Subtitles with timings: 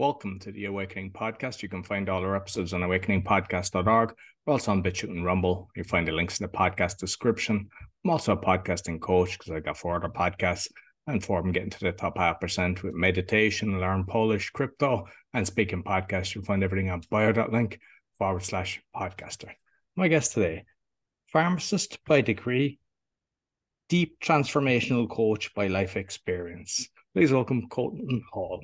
[0.00, 1.62] Welcome to the Awakening Podcast.
[1.62, 4.14] You can find all our episodes on awakeningpodcast.org.
[4.46, 5.68] We're also on BitChute and Rumble.
[5.76, 7.68] You find the links in the podcast description.
[8.02, 10.68] I'm also a podcasting coach because I got four other podcasts
[11.06, 15.04] and four of them getting to the top half percent with meditation, learn Polish, crypto,
[15.34, 16.34] and speaking podcast.
[16.34, 17.78] You'll find everything on bio.link
[18.16, 19.50] forward slash podcaster.
[19.96, 20.64] My guest today,
[21.26, 22.78] pharmacist by degree,
[23.90, 26.88] deep transformational coach by life experience.
[27.12, 28.62] Please welcome Colton Hall.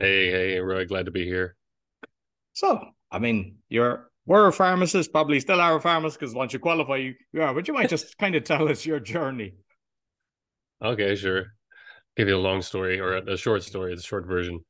[0.00, 1.56] Hey, hey, really glad to be here.
[2.54, 2.80] So,
[3.12, 6.96] I mean, you're we're a pharmacist, probably still are a pharmacist because once you qualify,
[6.96, 7.52] you, you are.
[7.52, 9.54] But you might just kind of tell us your journey.
[10.82, 11.48] Okay, sure.
[12.16, 14.60] Give you a long story or a, a short story, the short version.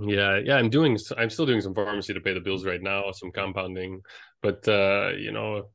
[0.00, 0.98] Yeah, yeah, I'm doing.
[1.16, 4.00] I'm still doing some pharmacy to pay the bills right now, some compounding,
[4.42, 5.68] but uh, you know,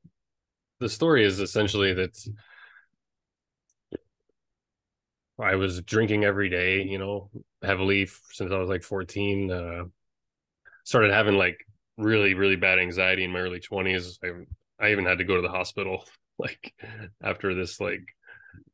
[0.82, 2.18] the story is essentially that
[5.40, 7.30] I was drinking every day, you know,
[7.64, 9.52] heavily since I was like 14.
[9.52, 9.84] Uh,
[10.84, 11.66] started having like
[11.98, 14.18] really, really bad anxiety in my early 20s.
[14.24, 16.04] I, I even had to go to the hospital
[16.40, 16.74] like
[17.24, 18.02] after this like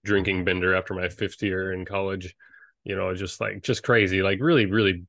[0.04, 2.36] drinking bender after my fifth year in college,
[2.84, 5.04] you know, just like just crazy, like really, really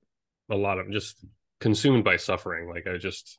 [0.50, 1.24] a lot of just
[1.60, 2.68] consumed by suffering.
[2.68, 3.38] Like I just,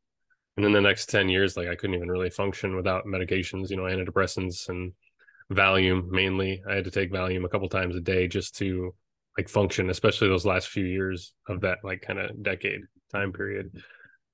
[0.56, 3.76] and in the next 10 years, like I couldn't even really function without medications, you
[3.76, 4.94] know, antidepressants and
[5.52, 6.62] Valium mainly.
[6.70, 8.94] I had to take Valium a couple times a day just to
[9.38, 12.82] like function, especially those last few years of that like kind of decade
[13.12, 13.72] time period.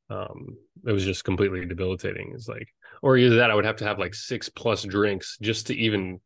[0.09, 2.31] Um, it was just completely debilitating.
[2.33, 2.67] It's like,
[3.01, 6.19] or either that I would have to have like six plus drinks just to even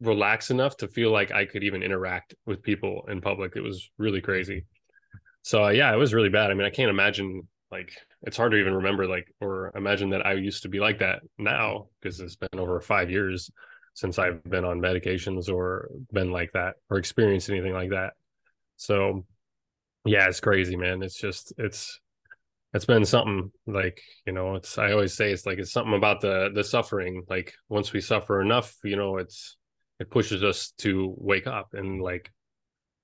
[0.00, 3.56] relax enough to feel like I could even interact with people in public.
[3.56, 4.66] It was really crazy.
[5.42, 6.50] So uh, yeah, it was really bad.
[6.50, 7.90] I mean, I can't imagine like
[8.22, 11.22] it's hard to even remember like or imagine that I used to be like that
[11.38, 13.50] now because it's been over five years
[13.96, 18.12] since I've been on medications or been like that or experienced anything like that.
[18.76, 19.24] So
[20.04, 21.02] yeah, it's crazy, man.
[21.02, 21.98] It's just it's
[22.74, 26.20] it's been something like, you know, it's I always say it's like it's something about
[26.20, 27.22] the the suffering.
[27.30, 29.56] Like once we suffer enough, you know, it's
[29.98, 32.30] it pushes us to wake up and like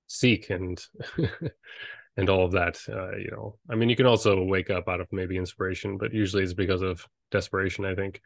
[0.05, 0.79] seek and
[2.17, 5.01] and all of that uh, you know i mean you can also wake up out
[5.01, 8.21] of maybe inspiration but usually it's because of desperation i think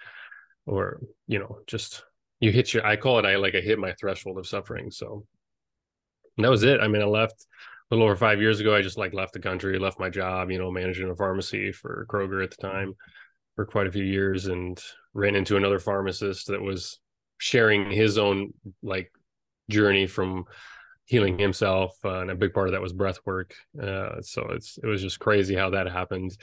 [0.66, 2.03] or you know just
[2.39, 5.25] you hit your i call it i like i hit my threshold of suffering so.
[6.39, 6.79] That was it.
[6.79, 7.47] I mean i left
[7.89, 10.51] a little over five years ago i just like left the country left my job
[10.51, 12.93] you know managing a pharmacy for kroger at the time
[13.55, 14.79] for quite a few years and
[15.13, 16.99] ran into another pharmacist that was
[17.39, 19.11] sharing his own like
[19.69, 20.45] journey from
[21.05, 23.55] healing himself uh, and a big part of that was breath work.
[23.81, 26.37] Uh, so it's it was just crazy how that happened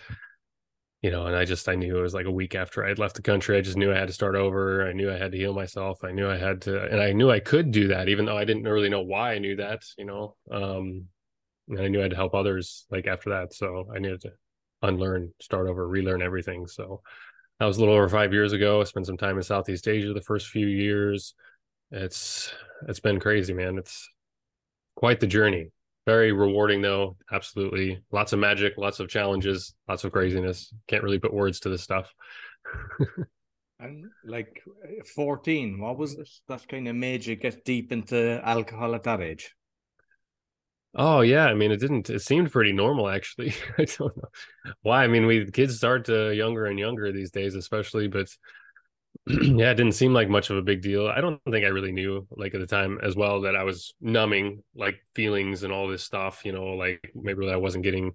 [1.04, 2.98] you know, and I just I knew it was like a week after I had
[2.98, 3.58] left the country.
[3.58, 4.88] I just knew I had to start over.
[4.88, 6.02] I knew I had to heal myself.
[6.02, 8.46] I knew I had to, and I knew I could do that, even though I
[8.46, 9.82] didn't really know why I knew that.
[9.98, 11.04] You know, um,
[11.68, 13.52] and I knew I had to help others like after that.
[13.52, 14.32] So I needed to
[14.80, 16.66] unlearn, start over, relearn everything.
[16.66, 17.02] So
[17.60, 18.80] that was a little over five years ago.
[18.80, 21.34] I spent some time in Southeast Asia the first few years.
[21.90, 22.50] It's
[22.88, 23.76] it's been crazy, man.
[23.76, 24.08] It's
[24.96, 25.70] quite the journey
[26.06, 27.16] very rewarding though.
[27.32, 28.02] Absolutely.
[28.12, 30.72] Lots of magic lots of challenges lots of craziness.
[30.86, 32.12] Can't really put words to this stuff.
[33.80, 34.62] And like
[35.14, 36.40] 14 what was this?
[36.48, 39.52] That kind of made you get deep into alcohol at that age?
[40.94, 41.46] Oh yeah.
[41.46, 43.54] I mean it didn't it seemed pretty normal actually.
[43.78, 44.28] I don't know.
[44.82, 45.04] Why?
[45.04, 48.28] I mean we kids start to younger and younger these days especially but
[49.26, 51.08] yeah, it didn't seem like much of a big deal.
[51.08, 53.94] I don't think I really knew like at the time as well that I was
[54.00, 58.12] numbing like feelings and all this stuff, you know, like maybe I wasn't getting,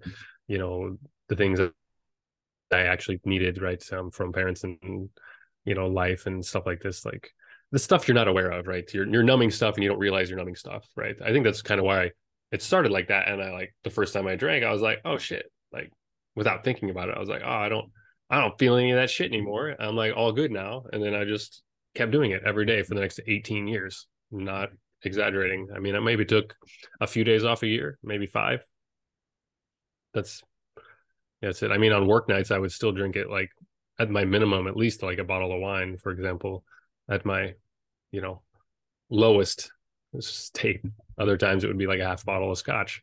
[0.47, 0.97] you know,
[1.27, 1.73] the things that
[2.71, 3.83] I actually needed, right?
[3.91, 5.09] Um, from parents and
[5.65, 7.31] you know, life and stuff like this, like
[7.71, 8.91] the stuff you're not aware of, right?
[8.93, 11.15] You're you're numbing stuff and you don't realize you're numbing stuff, right?
[11.23, 12.11] I think that's kind of why
[12.51, 13.27] it started like that.
[13.27, 15.91] And I like the first time I drank, I was like, oh shit, like
[16.35, 17.91] without thinking about it, I was like, oh, I don't
[18.29, 19.75] I don't feel any of that shit anymore.
[19.79, 20.83] I'm like all good now.
[20.93, 21.63] And then I just
[21.95, 24.07] kept doing it every day for the next 18 years.
[24.31, 24.69] Not
[25.03, 25.69] exaggerating.
[25.75, 26.55] I mean, I maybe took
[27.01, 28.63] a few days off a year, maybe five.
[30.13, 30.43] That's
[31.41, 31.71] that's it.
[31.71, 33.49] I mean, on work nights, I would still drink it like
[33.97, 36.63] at my minimum, at least like a bottle of wine, for example,
[37.09, 37.53] at my,
[38.11, 38.41] you know,
[39.09, 39.71] lowest
[40.19, 40.81] state.
[41.17, 43.01] Other times it would be like a half bottle of scotch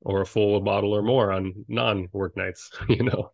[0.00, 3.30] or a full bottle or more on non work nights, you know.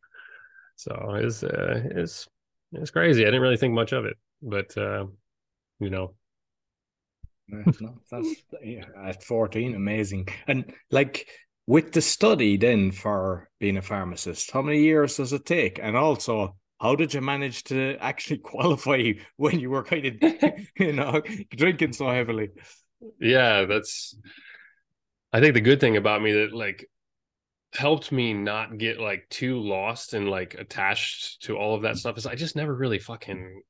[0.77, 2.29] So it's uh, it's
[2.73, 3.23] it's crazy.
[3.23, 5.07] I didn't really think much of it, but uh,
[5.81, 6.15] you know.
[7.49, 10.29] no, that's yeah, at 14, amazing.
[10.47, 11.29] And like
[11.67, 15.79] with the study then for being a pharmacist, how many years does it take?
[15.83, 20.43] And also, how did you manage to actually qualify when you were kind of
[20.79, 22.51] you know drinking so heavily?
[23.21, 24.17] Yeah, that's
[25.33, 26.89] I think the good thing about me that like
[27.75, 32.17] helped me not get like too lost and like attached to all of that stuff
[32.17, 33.63] is I just never really fucking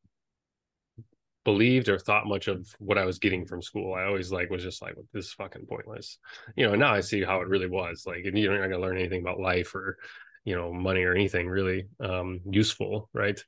[1.45, 3.95] believed or thought much of what I was getting from school.
[3.95, 6.19] I always like was just like this is fucking pointless.
[6.57, 8.05] You know, now I see how it really was.
[8.07, 9.99] Like you're not gonna learn anything about life or
[10.45, 13.43] you know, money or anything really um useful, right?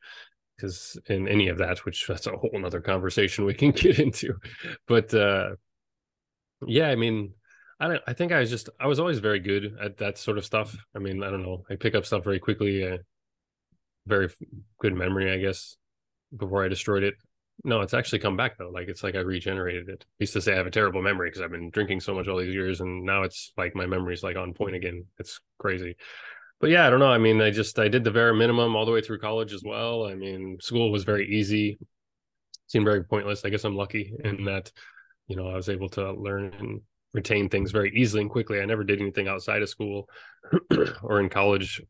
[0.56, 4.34] Because in any of that, which that's a whole nother conversation we can get into.
[4.86, 5.50] But uh
[6.66, 7.34] yeah, I mean
[7.78, 8.02] I don't.
[8.06, 8.70] I think I was just.
[8.80, 10.76] I was always very good at that sort of stuff.
[10.94, 11.64] I mean, I don't know.
[11.70, 12.86] I pick up stuff very quickly.
[12.86, 12.98] Uh,
[14.06, 14.28] very
[14.80, 15.76] good memory, I guess.
[16.36, 17.14] Before I destroyed it.
[17.64, 18.70] No, it's actually come back though.
[18.70, 20.04] Like it's like I regenerated it.
[20.08, 22.28] I used to say I have a terrible memory because I've been drinking so much
[22.28, 25.04] all these years, and now it's like my memory's like on point again.
[25.18, 25.96] It's crazy.
[26.60, 27.12] But yeah, I don't know.
[27.12, 29.62] I mean, I just I did the very minimum all the way through college as
[29.62, 30.06] well.
[30.06, 31.78] I mean, school was very easy.
[32.66, 33.44] Seemed very pointless.
[33.44, 34.72] I guess I'm lucky in that,
[35.28, 36.80] you know, I was able to learn and
[37.16, 38.60] retain things very easily and quickly.
[38.60, 40.08] I never did anything outside of school
[41.02, 41.82] or in college.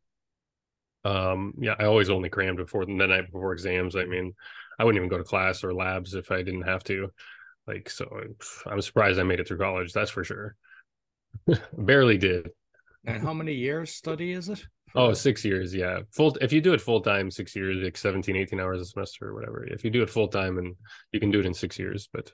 [1.05, 3.97] Um, yeah, I always only crammed before the night before exams.
[3.97, 4.33] I mean,
[4.79, 7.11] I wouldn't even go to class or labs if I didn't have to.
[7.67, 8.09] Like, so
[8.67, 9.93] I'm surprised I made it through college.
[9.93, 10.57] That's for sure.
[11.77, 12.51] Barely did.
[13.05, 14.65] And how many years study is it?
[14.95, 15.75] Oh, six years.
[15.75, 16.01] Yeah.
[16.13, 16.37] Full.
[16.41, 19.35] If you do it full time, six years, like 17, 18 hours a semester or
[19.35, 19.65] whatever.
[19.65, 20.75] If you do it full time and
[21.13, 22.33] you can do it in six years, but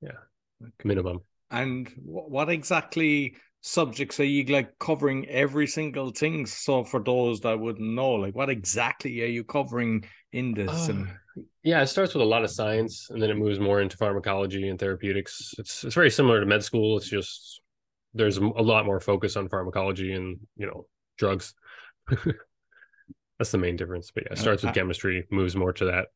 [0.00, 0.18] yeah,
[0.62, 0.72] okay.
[0.84, 1.20] minimum.
[1.52, 6.46] And what exactly subjects are you like covering every single thing?
[6.46, 10.88] So for those that wouldn't know, like what exactly are you covering in this?
[10.88, 11.04] Uh,
[11.62, 14.68] yeah, it starts with a lot of science, and then it moves more into pharmacology
[14.68, 15.54] and therapeutics.
[15.58, 16.96] It's it's very similar to med school.
[16.96, 17.60] It's just
[18.14, 20.86] there's a lot more focus on pharmacology and you know
[21.18, 21.54] drugs.
[23.38, 24.10] That's the main difference.
[24.10, 26.06] But yeah, it starts with uh, chemistry, moves more to that.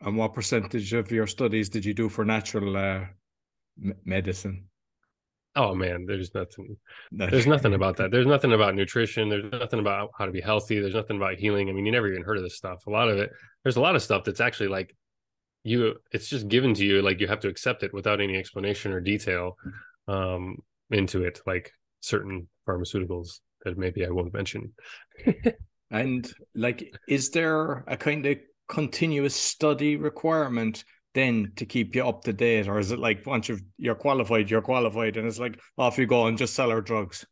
[0.00, 3.06] And what percentage of your studies did you do for natural uh,
[4.04, 4.64] medicine?
[5.56, 6.76] Oh man, there's nothing.
[7.10, 8.10] There's nothing about that.
[8.10, 9.28] There's nothing about nutrition.
[9.28, 10.78] There's nothing about how to be healthy.
[10.78, 11.68] There's nothing about healing.
[11.68, 12.86] I mean, you never even heard of this stuff.
[12.86, 13.30] A lot of it.
[13.64, 14.94] There's a lot of stuff that's actually like
[15.64, 15.96] you.
[16.12, 17.02] It's just given to you.
[17.02, 19.56] Like you have to accept it without any explanation or detail
[20.06, 20.58] um,
[20.90, 21.40] into it.
[21.46, 24.72] Like certain pharmaceuticals that maybe I won't mention.
[25.90, 28.38] and like, is there a kind of
[28.68, 30.84] continuous study requirement
[31.14, 34.50] then to keep you up to date, or is it like once you've you're qualified,
[34.50, 37.26] you're qualified, and it's like off you go and just sell our drugs?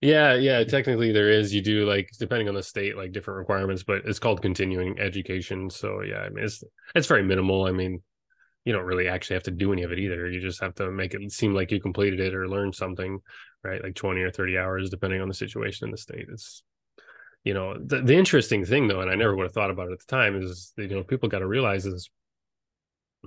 [0.00, 0.62] Yeah, yeah.
[0.62, 1.52] Technically, there is.
[1.52, 5.70] You do like depending on the state, like different requirements, but it's called continuing education.
[5.70, 6.62] So yeah, I mean, it's
[6.94, 7.66] it's very minimal.
[7.66, 8.00] I mean,
[8.64, 10.28] you don't really actually have to do any of it either.
[10.30, 13.18] You just have to make it seem like you completed it or learned something,
[13.64, 13.82] right?
[13.82, 16.26] Like twenty or thirty hours, depending on the situation in the state.
[16.30, 16.62] It's
[17.42, 19.92] you know the, the interesting thing though, and I never would have thought about it
[19.94, 22.08] at the time is you know people got to realize is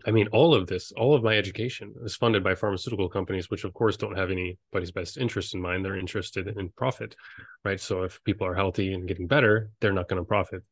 [0.06, 3.64] I mean, all of this, all of my education is funded by pharmaceutical companies, which
[3.64, 5.84] of course don't have anybody's best interest in mind.
[5.84, 7.16] They're interested in profit,
[7.64, 7.80] right?
[7.80, 10.64] So if people are healthy and getting better, they're not going to profit.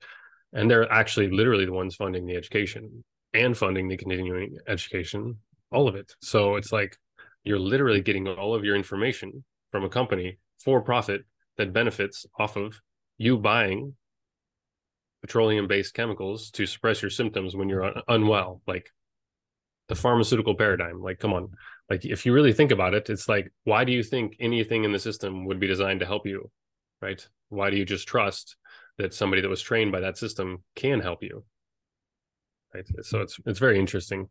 [0.54, 3.04] And they're actually literally the ones funding the education
[3.34, 5.38] and funding the continuing education,
[5.72, 6.12] all of it.
[6.22, 6.98] So it's like
[7.44, 11.24] you're literally getting all of your information from a company for profit
[11.58, 12.82] that benefits off of
[13.18, 13.96] you buying
[15.22, 18.62] petroleum based chemicals to suppress your symptoms when you're un- unwell.
[18.66, 18.90] Like
[19.90, 21.02] the pharmaceutical paradigm.
[21.02, 21.50] Like, come on.
[21.90, 24.92] Like, if you really think about it, it's like, why do you think anything in
[24.92, 26.50] the system would be designed to help you?
[27.02, 27.28] Right?
[27.50, 28.56] Why do you just trust
[28.98, 31.44] that somebody that was trained by that system can help you?
[32.74, 32.86] Right.
[33.02, 34.30] So it's it's very interesting.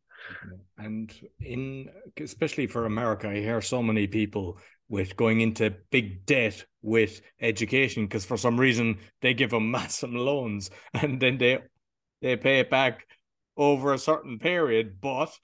[0.76, 1.88] And in
[2.20, 8.04] especially for America, I hear so many people with going into big debt with education
[8.04, 11.58] because for some reason they give them massive loans and then they
[12.22, 13.06] they pay it back
[13.58, 15.36] over a certain period, but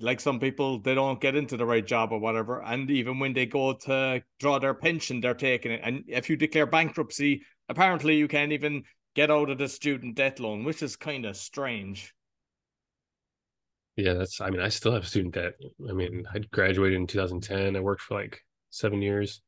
[0.00, 2.62] like some people, they don't get into the right job or whatever.
[2.62, 5.80] And even when they go to draw their pension, they're taking it.
[5.82, 10.40] And if you declare bankruptcy, apparently you can't even get out of the student debt
[10.40, 12.14] loan, which is kind of strange.
[13.96, 15.54] Yeah, that's, I mean, I still have student debt.
[15.88, 17.76] I mean, I graduated in 2010.
[17.76, 18.40] I worked for like
[18.70, 19.40] seven years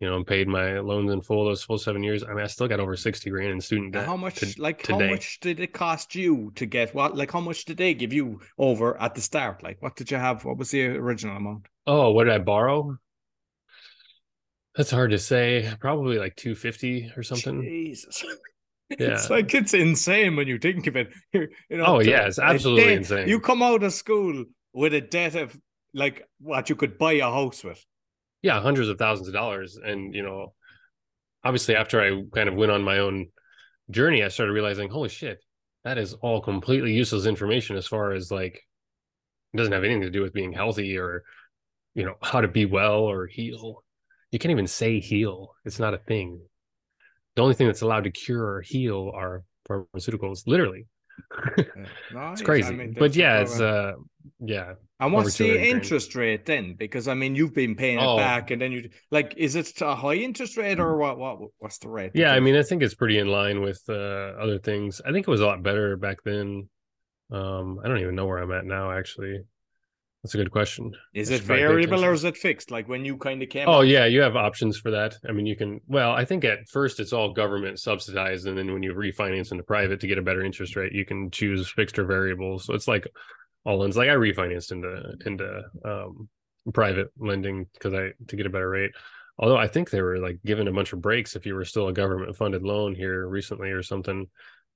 [0.00, 2.22] you know, and paid my loans in full those full seven years.
[2.22, 4.06] I mean, I still got over sixty grand in student debt.
[4.06, 5.06] How much, to, like, today.
[5.06, 7.16] how much did it cost you to get what?
[7.16, 9.62] Like, how much did they give you over at the start?
[9.62, 10.44] Like, what did you have?
[10.44, 11.66] What was the original amount?
[11.86, 12.96] Oh, what did I borrow?
[14.76, 15.68] That's hard to say.
[15.80, 17.62] Probably like two fifty or something.
[17.62, 18.24] Jesus.
[18.98, 19.08] Yeah.
[19.08, 21.12] It's like it's insane when you think of it.
[21.34, 23.28] you know, oh yeah, it's absolutely debt, insane.
[23.28, 25.54] You come out of school with a debt of
[25.92, 27.84] like what you could buy a house with
[28.42, 30.52] yeah hundreds of thousands of dollars and you know
[31.44, 33.26] obviously after i kind of went on my own
[33.90, 35.38] journey i started realizing holy shit
[35.84, 38.62] that is all completely useless information as far as like
[39.54, 41.24] it doesn't have anything to do with being healthy or
[41.94, 43.82] you know how to be well or heal
[44.30, 45.54] you can't even say heal.
[45.64, 46.40] It's not a thing.
[47.34, 50.86] The only thing that's allowed to cure or heal are pharmaceuticals, literally.
[52.12, 52.68] no, it's crazy.
[52.68, 53.92] I mean, but yeah, it's uh
[54.40, 54.74] yeah.
[55.00, 56.74] And what's the interest rate then?
[56.74, 58.14] Because I mean, you've been paying oh.
[58.14, 61.18] it back, and then you like, is it a high interest rate or what?
[61.18, 62.12] What what's the rate?
[62.14, 63.92] Yeah, I mean, I think it's pretty in line with uh,
[64.40, 65.00] other things.
[65.06, 66.68] I think it was a lot better back then.
[67.30, 68.90] Um, I don't even know where I'm at now.
[68.90, 69.40] Actually,
[70.28, 70.94] that's a good question.
[71.14, 72.70] Is it variable or is it fixed?
[72.70, 73.66] Like when you kind of came.
[73.66, 75.16] Oh yeah, you have options for that.
[75.26, 75.80] I mean, you can.
[75.86, 79.64] Well, I think at first it's all government subsidized, and then when you refinance into
[79.64, 82.58] private to get a better interest rate, you can choose fixed or variable.
[82.58, 83.06] So it's like
[83.64, 83.96] all ends.
[83.96, 86.28] Like I refinanced into into um,
[86.74, 88.90] private lending because I to get a better rate.
[89.38, 91.88] Although I think they were like given a bunch of breaks if you were still
[91.88, 94.26] a government funded loan here recently or something.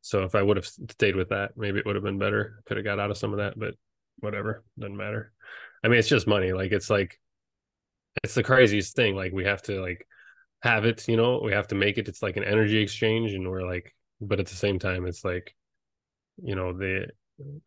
[0.00, 2.62] So if I would have stayed with that, maybe it would have been better.
[2.64, 3.74] Could have got out of some of that, but
[4.20, 5.32] whatever doesn't matter
[5.84, 7.18] i mean it's just money like it's like
[8.22, 10.06] it's the craziest thing like we have to like
[10.62, 13.48] have it you know we have to make it it's like an energy exchange and
[13.48, 15.54] we're like but at the same time it's like
[16.42, 17.06] you know the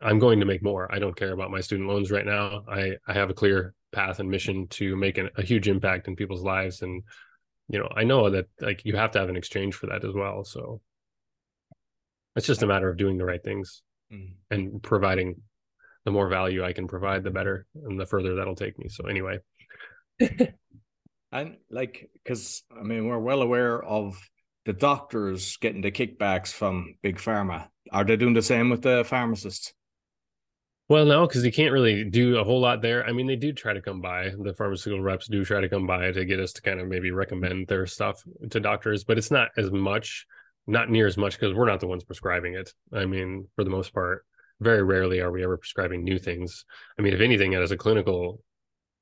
[0.01, 2.93] i'm going to make more i don't care about my student loans right now i
[3.07, 6.43] i have a clear path and mission to make an, a huge impact in people's
[6.43, 7.03] lives and
[7.67, 10.13] you know i know that like you have to have an exchange for that as
[10.13, 10.79] well so
[12.35, 14.33] it's just a matter of doing the right things mm.
[14.51, 15.35] and providing
[16.05, 18.87] the more value I can provide, the better, and the further that'll take me.
[18.89, 19.39] So anyway,
[21.31, 24.17] and like, because I mean, we're well aware of
[24.65, 27.67] the doctors getting the kickbacks from big pharma.
[27.91, 29.73] Are they doing the same with the pharmacists?
[30.87, 33.05] Well, no, because you can't really do a whole lot there.
[33.07, 34.29] I mean, they do try to come by.
[34.37, 37.09] The pharmaceutical reps do try to come by to get us to kind of maybe
[37.09, 40.27] recommend their stuff to doctors, but it's not as much,
[40.67, 42.71] not near as much because we're not the ones prescribing it.
[42.93, 44.25] I mean, for the most part,
[44.59, 46.65] very rarely are we ever prescribing new things.
[46.97, 48.41] I mean, if anything, as a clinical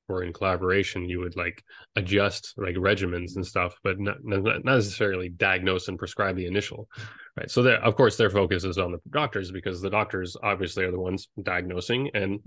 [0.08, 1.62] or in collaboration, you would like
[1.96, 6.88] adjust like regimens and stuff, but not, not necessarily diagnose and prescribe the initial.
[7.36, 7.50] Right.
[7.50, 10.90] So that of course their focus is on the doctors because the doctors obviously are
[10.90, 12.40] the ones diagnosing and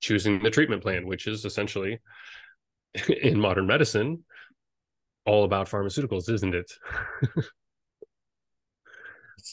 [0.00, 2.00] choosing the treatment plan, which is essentially
[3.22, 4.24] in modern medicine
[5.24, 6.70] all about pharmaceuticals, isn't it?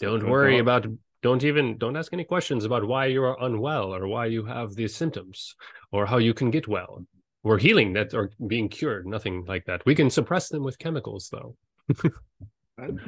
[0.01, 0.86] Don't worry about
[1.21, 4.75] don't even don't ask any questions about why you are unwell or why you have
[4.75, 5.55] these symptoms
[5.91, 7.05] or how you can get well.
[7.41, 9.85] Or healing that or being cured nothing like that.
[9.85, 11.55] We can suppress them with chemicals though.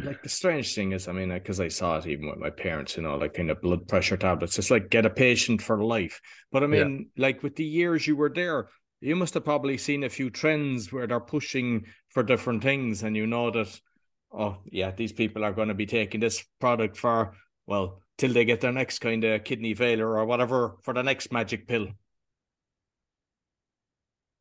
[0.04, 2.98] Like the strange thing is i mean because i saw it even with my parents
[2.98, 4.60] you know like kind of blood pressure tablets.
[4.60, 6.20] It's like get a patient for life.
[6.52, 7.26] But i mean yeah.
[7.26, 8.68] like with the years you were there
[9.02, 13.16] you must have probably seen a few trends where they're pushing for different things and
[13.16, 13.80] you know that
[14.32, 17.34] oh yeah these people are going to be taking this product for
[17.72, 21.32] well, till they get their next kind of kidney failure or whatever for the next
[21.32, 21.88] magic pill.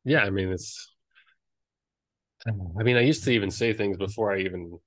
[0.03, 0.93] Yeah, I mean it's.
[2.45, 4.77] I mean, I used to even say things before I even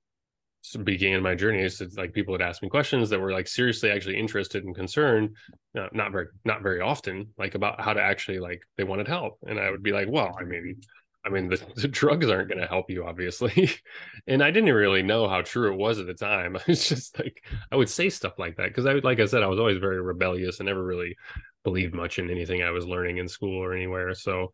[0.83, 1.61] began my journey.
[1.61, 5.35] It's like people would ask me questions that were like seriously actually interested and concerned,
[5.75, 9.39] uh, not very not very often, like about how to actually like they wanted help,
[9.47, 10.81] and I would be like, well, I mean,
[11.25, 13.71] I mean, the, the drugs aren't going to help you, obviously.
[14.27, 16.55] and I didn't really know how true it was at the time.
[16.57, 19.43] I was just like, I would say stuff like that because I, like I said,
[19.43, 21.17] I was always very rebellious and never really
[21.63, 24.13] believed much in anything I was learning in school or anywhere.
[24.13, 24.53] So,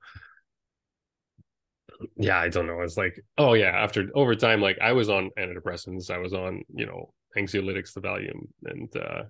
[2.16, 2.82] yeah, I don't know.
[2.82, 6.64] It's like, oh yeah, after over time, like I was on antidepressants, I was on,
[6.74, 9.24] you know, anxiolytics, the Valium, and uh,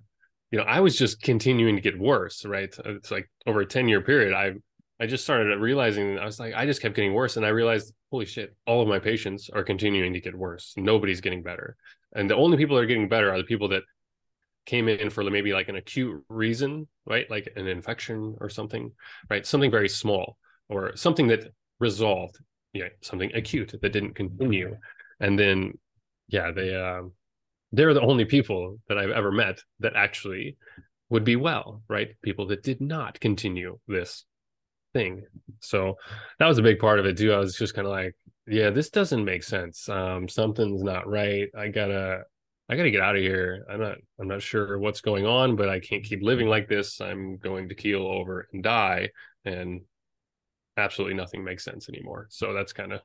[0.50, 2.44] you know, I was just continuing to get worse.
[2.44, 2.74] Right?
[2.84, 4.52] It's like over a ten year period, I
[5.02, 7.36] I just started realizing I was like, I just kept getting worse.
[7.36, 10.74] And I realized, holy shit, all of my patients are continuing to get worse.
[10.76, 11.76] Nobody's getting better.
[12.14, 13.82] And the only people that are getting better are the people that
[14.64, 17.28] came in for maybe like an acute reason, right?
[17.28, 18.92] Like an infection or something,
[19.28, 19.44] right?
[19.44, 20.36] Something very small
[20.68, 22.38] or something that resolved,
[22.72, 24.76] yeah, something acute that didn't continue.
[25.18, 25.78] And then,
[26.28, 27.08] yeah, they, uh,
[27.72, 30.58] they're the only people that I've ever met that actually
[31.10, 32.10] would be well, right?
[32.22, 34.24] People that did not continue this
[34.92, 35.22] thing.
[35.60, 35.96] So
[36.38, 37.32] that was a big part of it too.
[37.32, 38.14] I was just kind of like,
[38.46, 39.88] yeah, this doesn't make sense.
[39.88, 41.48] Um, something's not right.
[41.56, 42.22] I gotta,
[42.68, 43.64] I gotta get out of here.
[43.70, 47.00] I'm not, I'm not sure what's going on, but I can't keep living like this.
[47.00, 49.10] I'm going to keel over and die,
[49.44, 49.82] and
[50.76, 52.26] absolutely nothing makes sense anymore.
[52.30, 53.00] So that's kind of.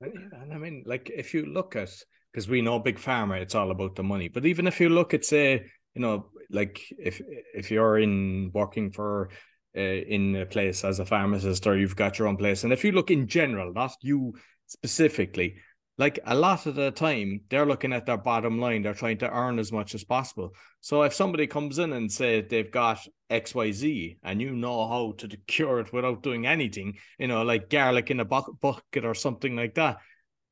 [0.00, 1.90] and I mean, like if you look at
[2.32, 4.28] because we know big pharma, it's all about the money.
[4.28, 7.20] But even if you look at say, you know, like if
[7.54, 9.30] if you're in working for
[9.76, 12.64] uh, in a place as a pharmacist or you've got your own place.
[12.64, 14.34] And if you look in general, not you
[14.66, 15.56] specifically,
[15.98, 19.30] like a lot of the time they're looking at their bottom line they're trying to
[19.30, 22.98] earn as much as possible so if somebody comes in and say they've got
[23.30, 28.10] xyz and you know how to cure it without doing anything you know like garlic
[28.10, 29.98] in a bucket or something like that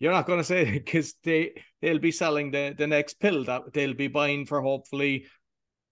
[0.01, 3.73] you're not going to say because they they'll be selling the the next pill that
[3.73, 5.27] they'll be buying for hopefully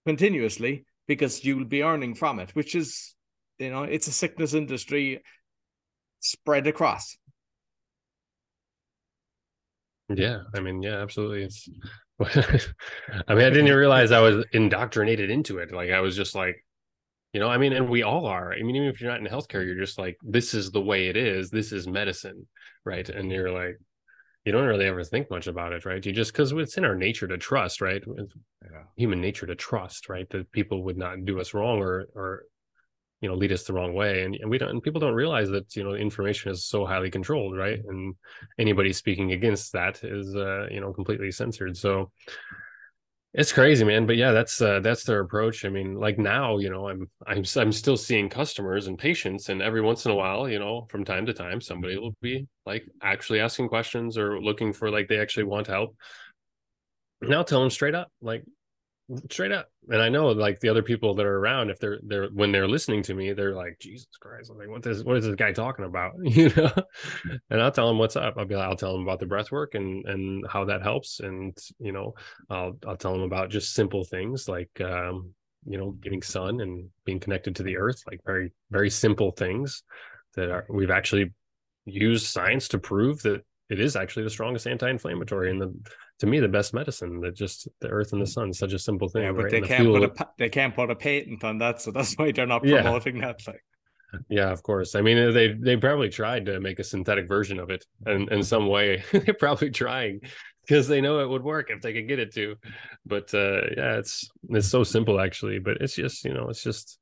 [0.05, 3.12] continuously because you'll be earning from it which is
[3.59, 5.21] you know it's a sickness industry
[6.19, 7.17] spread across
[10.09, 11.43] yeah, I mean, yeah, absolutely.
[11.43, 11.69] It's
[13.27, 15.71] I mean, I didn't realize I was indoctrinated into it.
[15.71, 16.63] Like I was just like,
[17.33, 18.53] you know, I mean, and we all are.
[18.53, 21.07] I mean, even if you're not in healthcare, you're just like, this is the way
[21.07, 21.49] it is.
[21.49, 22.47] This is medicine,
[22.85, 23.07] right?
[23.07, 23.79] And you're like,
[24.45, 26.05] you don't really ever think much about it, right?
[26.05, 28.03] You just because it's in our nature to trust, right?
[28.61, 28.83] Yeah.
[28.97, 30.29] Human nature to trust, right?
[30.29, 32.43] That people would not do us wrong or or
[33.23, 35.49] you know lead us the wrong way and, and we don't and people don't realize
[35.49, 37.79] that you know information is so highly controlled right?
[37.87, 38.15] And
[38.59, 41.77] anybody speaking against that is uh you know completely censored.
[41.77, 42.11] So
[43.33, 44.05] it's crazy man.
[44.05, 45.63] But yeah that's uh that's their approach.
[45.63, 49.61] I mean like now you know i'm i'm i'm still seeing customers and patients and
[49.61, 52.83] every once in a while you know from time to time somebody will be like
[53.01, 55.95] actually asking questions or looking for like they actually want help.
[57.21, 58.43] Now tell them straight up like
[59.29, 59.69] straight up.
[59.89, 62.67] And i know like the other people that are around if they're they're when they're
[62.67, 65.85] listening to me they're like jesus christ like what is what is this guy talking
[65.85, 66.13] about?
[66.23, 66.71] You know?
[67.49, 68.35] And i'll tell them what's up.
[68.37, 71.19] I'll be like, i'll tell them about the breath work and and how that helps.
[71.19, 72.13] And you know
[72.49, 75.33] i'll i'll tell them about just simple things like um
[75.65, 79.83] you know getting sun and being connected to the earth like very very simple things
[80.35, 81.31] that are we've actually
[81.85, 85.73] used science to prove that it is actually the strongest anti-inflammatory and the
[86.23, 89.09] to me the best medicine that just the earth and the sun such a simple
[89.09, 89.51] thing yeah but right?
[89.51, 92.47] they can't put a they can't put a patent on that so that's why they're
[92.47, 93.25] not promoting yeah.
[93.27, 93.61] that like
[94.29, 94.95] yeah of course.
[94.95, 98.41] I mean they they probably tried to make a synthetic version of it and in
[98.41, 99.03] some way.
[99.11, 100.21] They're probably trying
[100.65, 102.55] because they know it would work if they could get it to.
[103.05, 106.99] But uh yeah it's it's so simple actually but it's just you know it's just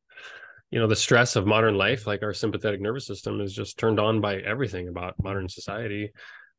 [0.72, 4.00] you know the stress of modern life like our sympathetic nervous system is just turned
[4.00, 6.12] on by everything about modern society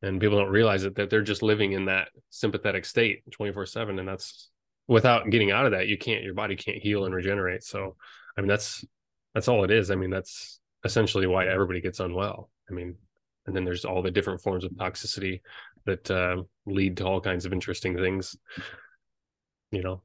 [0.02, 3.98] and people don't realize it that they're just living in that sympathetic state 24 7
[3.98, 4.50] and that's
[4.88, 7.62] without getting out of that you can't your body can't heal and regenerate.
[7.62, 7.96] So
[8.36, 8.84] i mean that's
[9.34, 9.90] that's all it is.
[9.90, 12.50] I mean that's essentially why everybody gets unwell.
[12.70, 12.96] I mean
[13.46, 15.40] and then there's all the different forms of toxicity
[15.84, 18.36] that uh, lead to all kinds of interesting things.
[19.70, 20.02] You know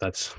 [0.00, 0.34] that's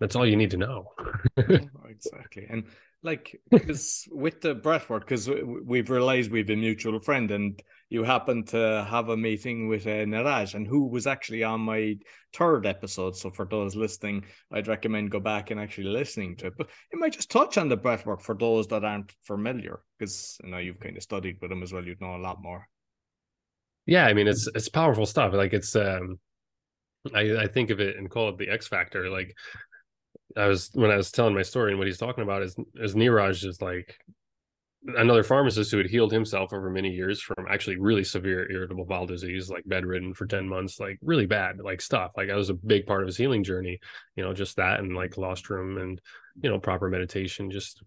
[0.00, 0.92] that's all you need to know.
[1.88, 2.46] Exactly.
[2.50, 2.64] And
[3.02, 7.62] like because with the breath work because we've realized we've a mutual friend and
[7.94, 11.96] you happened to have a meeting with uh, Niraj and who was actually on my
[12.32, 16.54] third episode so for those listening i'd recommend go back and actually listening to it
[16.58, 20.36] but it might just touch on the breath work for those that aren't familiar because
[20.42, 22.68] you know you've kind of studied with him as well you'd know a lot more
[23.86, 26.18] yeah i mean it's it's powerful stuff like it's um
[27.12, 29.10] I, I think of it and call it the X factor.
[29.10, 29.36] Like
[30.36, 32.94] I was when I was telling my story and what he's talking about is is
[32.94, 33.98] Niraj is like
[34.86, 39.06] another pharmacist who had healed himself over many years from actually really severe irritable bowel
[39.06, 42.12] disease, like bedridden for 10 months, like really bad, like stuff.
[42.16, 43.80] Like that was a big part of his healing journey,
[44.16, 46.00] you know, just that and like colostrum and,
[46.42, 47.82] you know, proper meditation, just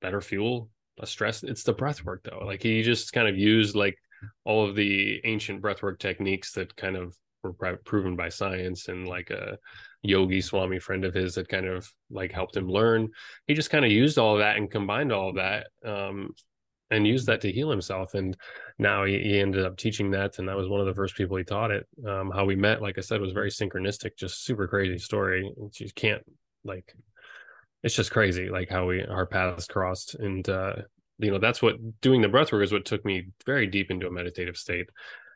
[0.00, 1.42] better fuel, less stress.
[1.44, 2.44] It's the breath work though.
[2.44, 3.96] Like he just kind of used like
[4.44, 9.30] all of the ancient breathwork techniques that kind of were proven by science and like
[9.30, 9.58] a
[10.02, 13.08] yogi swami friend of his that kind of like helped him learn.
[13.46, 16.30] He just kind of used all of that and combined all of that um,
[16.90, 18.14] and used that to heal himself.
[18.14, 18.36] And
[18.78, 21.36] now he, he, ended up teaching that and that was one of the first people
[21.36, 21.86] he taught it.
[22.06, 25.50] Um, how we met like i said was very synchronistic just super crazy story.
[25.56, 26.22] You can't
[26.64, 26.94] like
[27.84, 30.16] it's just crazy like how we our paths crossed.
[30.16, 30.74] And uh
[31.18, 34.08] you know that's what doing the breath work is what took me very deep into
[34.08, 34.88] a meditative state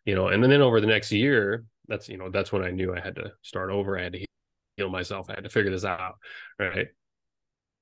[0.05, 0.29] you know.
[0.29, 3.15] And then over the next year that's you know that's when i knew i had
[3.15, 3.97] to start over.
[3.97, 4.27] I had to
[4.77, 5.29] heal myself.
[5.31, 6.15] I had to figure this out.
[6.59, 6.89] Right.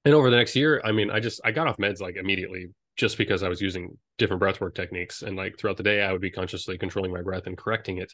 [0.04, 2.68] And over the next year, I mean, I just I got off meds like immediately
[2.96, 5.22] just because I was using different breathwork techniques.
[5.22, 8.12] And like throughout the day, I would be consciously controlling my breath and correcting it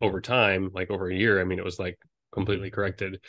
[0.00, 1.40] over time, like over a year.
[1.40, 1.98] I mean, it was like
[2.32, 3.20] completely corrected.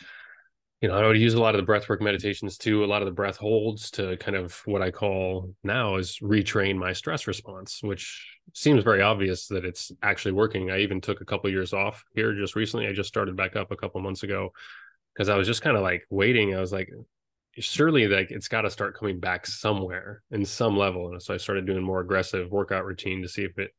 [0.80, 3.06] You know, I would use a lot of the breathwork meditations too, a lot of
[3.06, 7.80] the breath holds to kind of what I call now is retrain my stress response,
[7.82, 10.70] which seems very obvious that it's actually working.
[10.70, 12.86] I even took a couple of years off here just recently.
[12.86, 14.52] I just started back up a couple months ago
[15.18, 16.54] because I was just kind of like waiting.
[16.54, 16.88] I was like,
[17.56, 21.10] surely like it's got to start coming back somewhere in some level.
[21.10, 23.72] And so I started doing more aggressive workout routine to see if it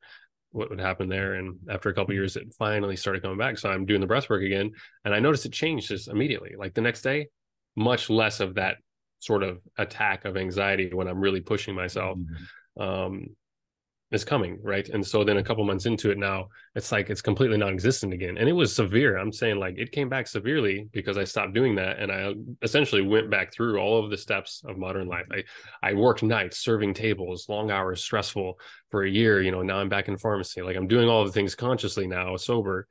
[0.52, 1.36] what would happen there.
[1.36, 3.58] And after a couple years, it finally started coming back.
[3.58, 4.72] So I'm doing the breath work again,
[5.06, 6.56] and I noticed it changed just immediately.
[6.58, 7.30] Like the next day,
[7.78, 8.78] much less of that
[9.20, 12.18] sort of attack of anxiety when I'm really pushing myself.
[12.18, 12.82] Mm-hmm.
[12.82, 13.26] Um,
[14.12, 14.90] is coming, right?
[14.90, 18.38] And so then a couple months into it now, it's like it's completely non-existent again.
[18.38, 19.18] And it was severe.
[19.18, 23.04] I'm saying like it came back severely because I stopped doing that and I essentially
[23.04, 25.28] went back through all of the steps of modern life.
[25.32, 25.44] I
[25.88, 29.90] I worked nights, serving tables, long hours, stressful for a year, you know, now I'm
[29.90, 30.62] back in pharmacy.
[30.62, 32.88] Like I'm doing all the things consciously now, sober.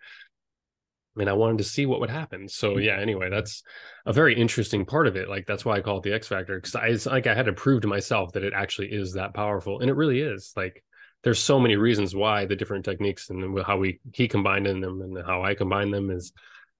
[1.16, 2.48] And I wanted to see what would happen.
[2.48, 2.80] So mm-hmm.
[2.82, 3.64] yeah, anyway, that's
[4.06, 5.28] a very interesting part of it.
[5.28, 7.52] Like that's why I call it the X factor because it's like I had to
[7.52, 10.52] prove to myself that it actually is that powerful, and it really is.
[10.56, 10.84] Like
[11.24, 15.02] there's so many reasons why the different techniques and how we he combined in them
[15.02, 16.32] and how I combine them is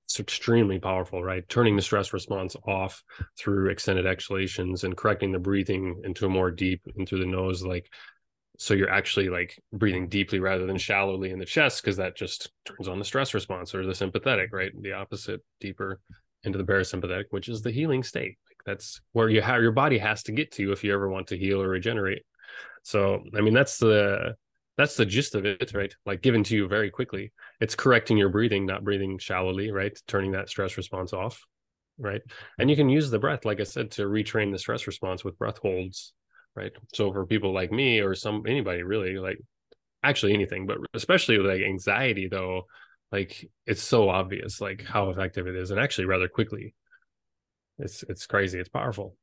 [0.05, 1.46] it's extremely powerful, right?
[1.48, 3.03] Turning the stress response off
[3.38, 7.90] through extended exhalations and correcting the breathing into a more deep into the nose, like
[8.59, 12.51] so you're actually like breathing deeply rather than shallowly in the chest because that just
[12.64, 14.72] turns on the stress response or the sympathetic, right?
[14.83, 16.01] The opposite, deeper
[16.42, 18.37] into the parasympathetic, which is the healing state.
[18.48, 21.29] Like that's where you have your body has to get to if you ever want
[21.29, 22.22] to heal or regenerate.
[22.88, 24.35] So, I mean, that's the
[24.79, 25.94] that's the gist of it, right?
[26.07, 27.33] Like given to you very quickly.
[27.61, 29.92] It's correcting your breathing, not breathing shallowly, right?
[30.07, 31.44] Turning that stress response off,
[31.98, 32.22] right?
[32.59, 35.37] And you can use the breath, like I said, to retrain the stress response with
[35.37, 36.14] breath holds,
[36.57, 36.72] right?
[36.94, 39.38] So for people like me or some anybody really, like
[40.03, 42.62] actually anything, but especially like anxiety though,
[43.12, 46.74] like it's so obvious like how effective it is and actually rather quickly.
[47.79, 48.59] It's it's crazy.
[48.59, 49.14] It's powerful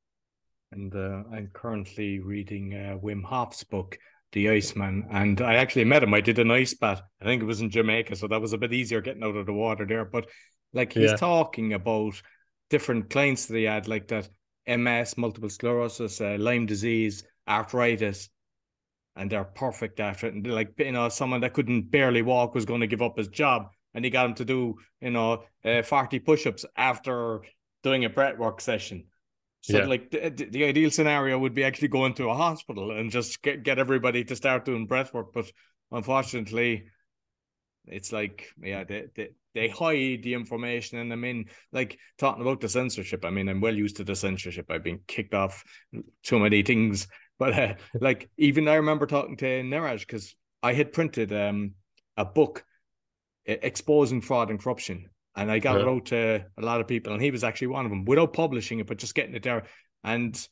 [0.76, 3.98] and uh, I'm currently reading uh, Wim Hof's book,
[4.34, 5.08] The Iceman.
[5.10, 6.14] And I actually met him.
[6.14, 7.02] I did an ice bath.
[7.22, 9.46] I think it was in Jamaica, so that was a bit easier getting out of
[9.46, 10.06] the water there.
[10.06, 10.28] But
[10.74, 11.18] like he's yeah.
[11.18, 12.22] talking about
[12.70, 14.30] different clients that he had, like that
[14.68, 18.30] MS, multiple sclerosis, uh, Lyme disease, arthritis,
[19.16, 20.34] and they're perfect after it.
[20.34, 23.30] And like you know, someone that couldn't barely walk was going to give up his
[23.30, 27.42] job, and he got him to do you know uh, forty push-ups after
[27.84, 29.06] doing a breathwork session.
[29.66, 29.86] So yeah.
[29.88, 33.64] like the, the ideal scenario would be actually going to a hospital and just get,
[33.64, 35.34] get everybody to start doing breath work.
[35.34, 35.52] But
[35.92, 36.86] unfortunately,
[37.88, 41.00] it's like, yeah, they, they, they hide the information.
[41.00, 44.16] And I mean, like talking about the censorship, I mean, I'm well used to the
[44.16, 44.70] censorship.
[44.70, 45.64] I've been kicked off
[46.22, 47.08] too many things.
[47.38, 51.74] But uh, like, even I remember talking to Niraj because I had printed um,
[52.16, 52.64] a book
[53.46, 55.82] exposing fraud and corruption and I got yeah.
[55.82, 58.34] it out to a lot of people, and he was actually one of them without
[58.34, 59.64] publishing it, but just getting it there.
[60.04, 60.48] And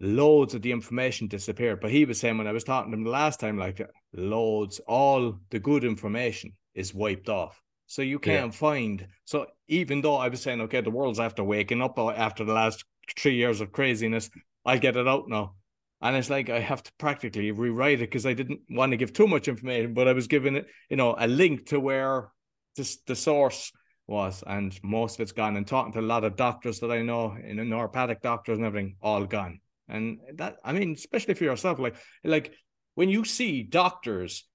[0.00, 1.80] loads of the information disappeared.
[1.80, 3.80] But he was saying when I was talking to him the last time, like
[4.12, 7.62] loads, all the good information is wiped off.
[7.86, 8.58] So you can't yeah.
[8.58, 9.06] find.
[9.24, 12.52] So even though I was saying, okay, the world's after waking up uh, after the
[12.52, 12.84] last
[13.18, 14.28] three years of craziness,
[14.64, 15.54] I'll get it out now.
[16.00, 19.12] And it's like I have to practically rewrite it because I didn't want to give
[19.12, 22.32] too much information, but I was giving it, you know, a link to where
[22.76, 23.72] this, the source
[24.06, 25.56] was, and most of it's gone.
[25.56, 28.58] And talking to a lot of doctors that I know, in you know, naturopathic doctors
[28.58, 29.60] and everything, all gone.
[29.88, 32.54] And that, I mean, especially for yourself, like, like
[32.94, 34.46] when you see doctors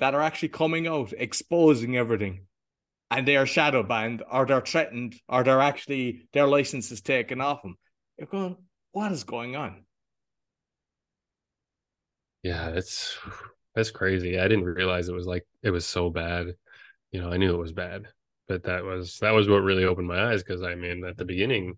[0.00, 2.46] that are actually coming out exposing everything,
[3.10, 7.40] and they are shadow banned, or they're threatened, or they're actually their license is taken
[7.40, 7.76] off them,
[8.18, 8.56] you're going,
[8.90, 9.84] what is going on?
[12.42, 13.16] Yeah, it's
[13.74, 14.38] that's crazy.
[14.38, 16.48] I didn't realize it was like it was so bad
[17.16, 18.08] you know, I knew it was bad,
[18.46, 21.24] but that was that was what really opened my eyes because I mean, at the
[21.24, 21.76] beginning,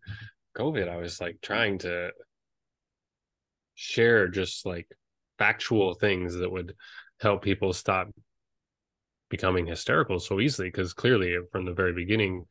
[0.57, 2.11] COVID, I was like trying to
[3.77, 4.89] share just like
[5.39, 6.75] factual things that would
[7.21, 8.09] help people stop
[9.31, 12.45] becoming hysterical so easily because clearly from the very beginning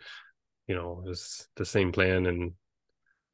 [0.68, 2.54] you know it's the same plan and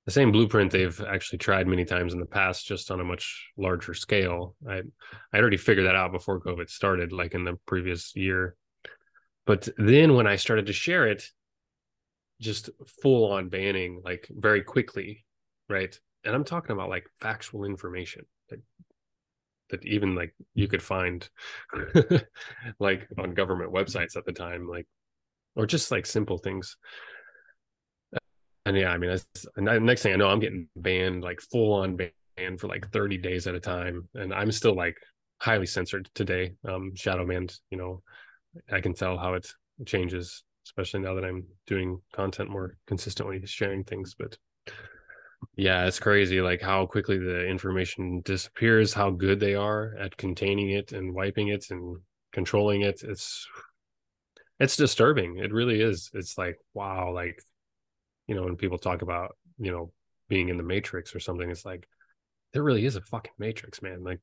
[0.05, 3.51] the same blueprint they've actually tried many times in the past just on a much
[3.57, 4.55] larger scale.
[4.67, 4.81] I
[5.31, 8.55] i already figured that out before covid started like in the previous year
[9.45, 11.23] but then when I started to share it,
[12.41, 12.69] just
[13.01, 15.25] full on banning, like very quickly,
[15.69, 15.97] right?
[16.23, 18.59] And I'm talking about like factual information that
[19.69, 21.27] that even like you could find
[22.79, 24.87] like on government websites at the time, like
[25.55, 26.77] or just like simple things.
[28.65, 31.97] And yeah, I mean, that's, next thing I know, I'm getting banned, like full on
[31.97, 34.95] banned for like 30 days at a time, and I'm still like
[35.41, 38.01] highly censored today, um, shadow banned, you know,
[38.71, 39.47] I can tell how it
[39.85, 44.15] changes, especially now that I'm doing content more consistently, sharing things.
[44.17, 44.37] But
[45.55, 50.69] yeah, it's crazy like how quickly the information disappears, how good they are at containing
[50.71, 51.97] it and wiping it and
[52.31, 53.01] controlling it.
[53.03, 53.47] It's
[54.59, 55.37] it's disturbing.
[55.37, 56.09] It really is.
[56.13, 57.41] It's like, wow, like,
[58.27, 59.91] you know, when people talk about, you know,
[60.29, 61.87] being in the matrix or something, it's like
[62.53, 64.03] there really is a fucking matrix, man.
[64.03, 64.19] Like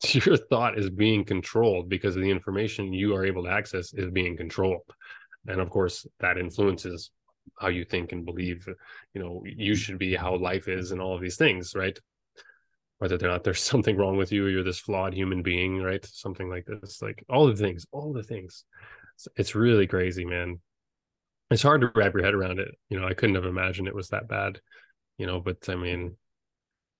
[0.12, 4.36] your thought is being controlled because the information you are able to access is being
[4.36, 4.82] controlled
[5.46, 7.10] and of course that influences
[7.58, 8.68] how you think and believe
[9.14, 11.98] you know you should be how life is and all of these things right
[12.98, 16.04] whether or not there's something wrong with you, you're this flawed human being, right?
[16.04, 18.64] Something like this, like all the things, all the things.
[19.14, 20.60] It's, it's really crazy, man.
[21.50, 22.68] It's hard to wrap your head around it.
[22.90, 24.60] You know, I couldn't have imagined it was that bad,
[25.16, 26.16] you know, but I mean,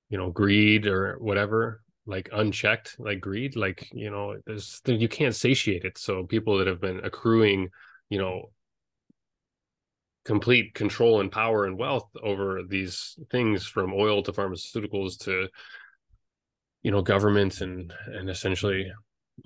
[0.09, 5.35] you know, greed or whatever, like unchecked, like greed, like, you know, there's, you can't
[5.35, 5.99] satiate it.
[5.99, 7.69] So people that have been accruing,
[8.09, 8.51] you know,
[10.25, 15.49] complete control and power and wealth over these things from oil to pharmaceuticals to
[16.83, 18.93] you know government and and essentially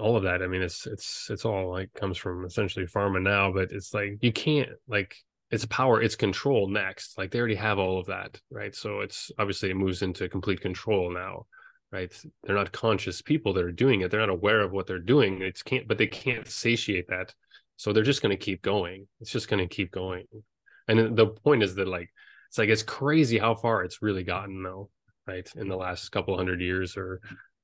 [0.01, 3.53] all of that i mean it's it's it's all like comes from essentially pharma now
[3.53, 5.15] but it's like you can't like
[5.53, 7.19] it's power it's control next.
[7.19, 8.75] Like they already have all of that right?
[8.75, 11.47] So it's obviously it moves into complete control now
[11.93, 12.13] right?
[12.43, 14.11] They're not conscious people that are doing it.
[14.11, 15.43] They're not aware of what they're doing.
[15.43, 17.35] It's can't but they can't satiate that.
[17.77, 19.07] So they're just going to keep going.
[19.21, 20.25] It's just going to keep going.
[20.89, 22.11] And the point is that like
[22.49, 24.91] it's like it's crazy how far it's really gotten though
[25.27, 27.21] right in the last couple hundred years or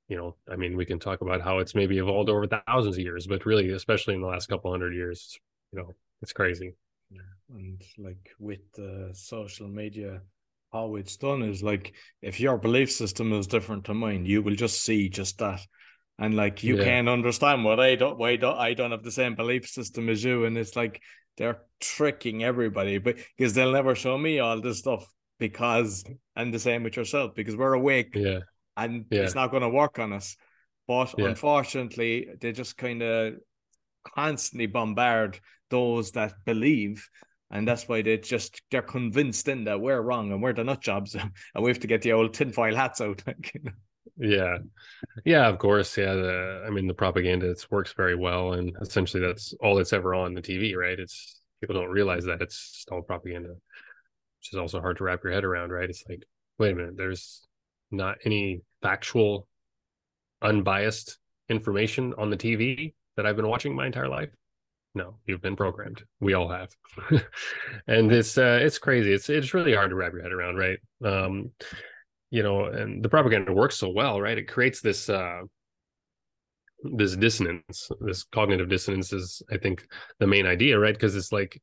[0.08, 3.02] you know i mean we can talk about how it's maybe evolved over thousands of
[3.02, 5.36] years but really especially in the last couple hundred years
[5.72, 6.74] you know it's crazy.
[7.50, 10.20] And like with the social media
[10.72, 14.54] how it's done is like if your belief system is different to mine you will
[14.54, 15.60] just see just that
[16.18, 16.84] and like you yeah.
[16.84, 20.22] can't understand what i don't why don't i don't have the same belief system as
[20.22, 21.00] you and it's like
[21.36, 25.06] they're tricking everybody but because they'll never show me all this stuff
[25.38, 26.04] because
[26.36, 28.40] and the same with yourself because we're awake yeah
[28.76, 29.22] and yeah.
[29.22, 30.36] it's not going to work on us
[30.86, 31.26] but yeah.
[31.26, 33.34] unfortunately they just kind of
[34.04, 35.38] constantly bombard
[35.70, 37.08] those that believe
[37.50, 40.80] and that's why they just they're convinced in that we're wrong and we're the nut
[40.80, 41.14] jobs
[41.54, 43.22] and we have to get the old tinfoil hats out
[44.16, 44.58] yeah
[45.24, 49.24] yeah of course yeah the, i mean the propaganda it works very well and essentially
[49.24, 53.02] that's all that's ever on the tv right it's people don't realize that it's all
[53.02, 53.50] propaganda
[54.38, 55.88] which is also hard to wrap your head around, right?
[55.88, 56.24] It's like,
[56.58, 57.46] wait a minute, there's
[57.90, 59.46] not any factual,
[60.42, 64.30] unbiased information on the TV that I've been watching my entire life.
[64.94, 66.02] No, you've been programmed.
[66.20, 66.70] We all have,
[67.86, 69.12] and it's uh, it's crazy.
[69.12, 70.78] It's it's really hard to wrap your head around, right?
[71.04, 71.50] Um,
[72.30, 74.38] you know, and the propaganda works so well, right?
[74.38, 75.42] It creates this uh,
[76.82, 79.86] this dissonance, this cognitive dissonance is, I think,
[80.18, 80.94] the main idea, right?
[80.94, 81.60] Because it's like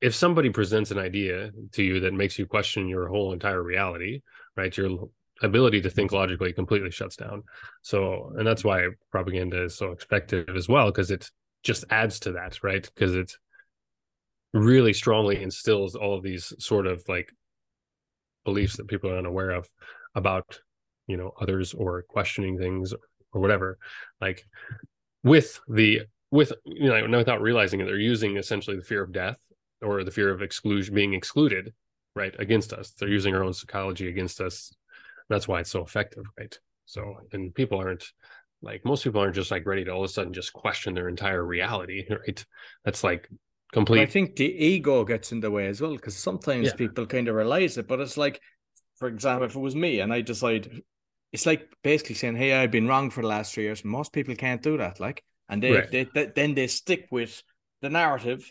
[0.00, 4.20] if somebody presents an idea to you that makes you question your whole entire reality,
[4.56, 4.76] right?
[4.76, 5.08] Your
[5.42, 7.44] ability to think logically completely shuts down.
[7.82, 11.30] So, and that's why propaganda is so effective as well, because it
[11.62, 12.88] just adds to that, right?
[12.94, 13.32] Because it
[14.52, 17.30] really strongly instills all of these sort of like
[18.44, 19.68] beliefs that people are unaware of
[20.14, 20.60] about,
[21.06, 22.94] you know, others or questioning things
[23.32, 23.78] or whatever.
[24.20, 24.44] Like
[25.22, 29.38] with the, with, you know, without realizing it, they're using essentially the fear of death
[29.82, 31.72] or the fear of exclusion being excluded
[32.14, 34.74] right against us they're using our own psychology against us
[35.28, 38.12] that's why it's so effective right so and people aren't
[38.62, 41.08] like most people aren't just like ready to all of a sudden just question their
[41.08, 42.44] entire reality right
[42.84, 43.28] that's like
[43.72, 46.74] complete i think the ego gets in the way as well because sometimes yeah.
[46.74, 48.40] people kind of realize it but it's like
[48.96, 50.82] for example if it was me and i decide
[51.32, 54.34] it's like basically saying hey i've been wrong for the last three years most people
[54.34, 55.90] can't do that like and they, right.
[55.90, 57.42] they, they then they stick with
[57.80, 58.50] the narrative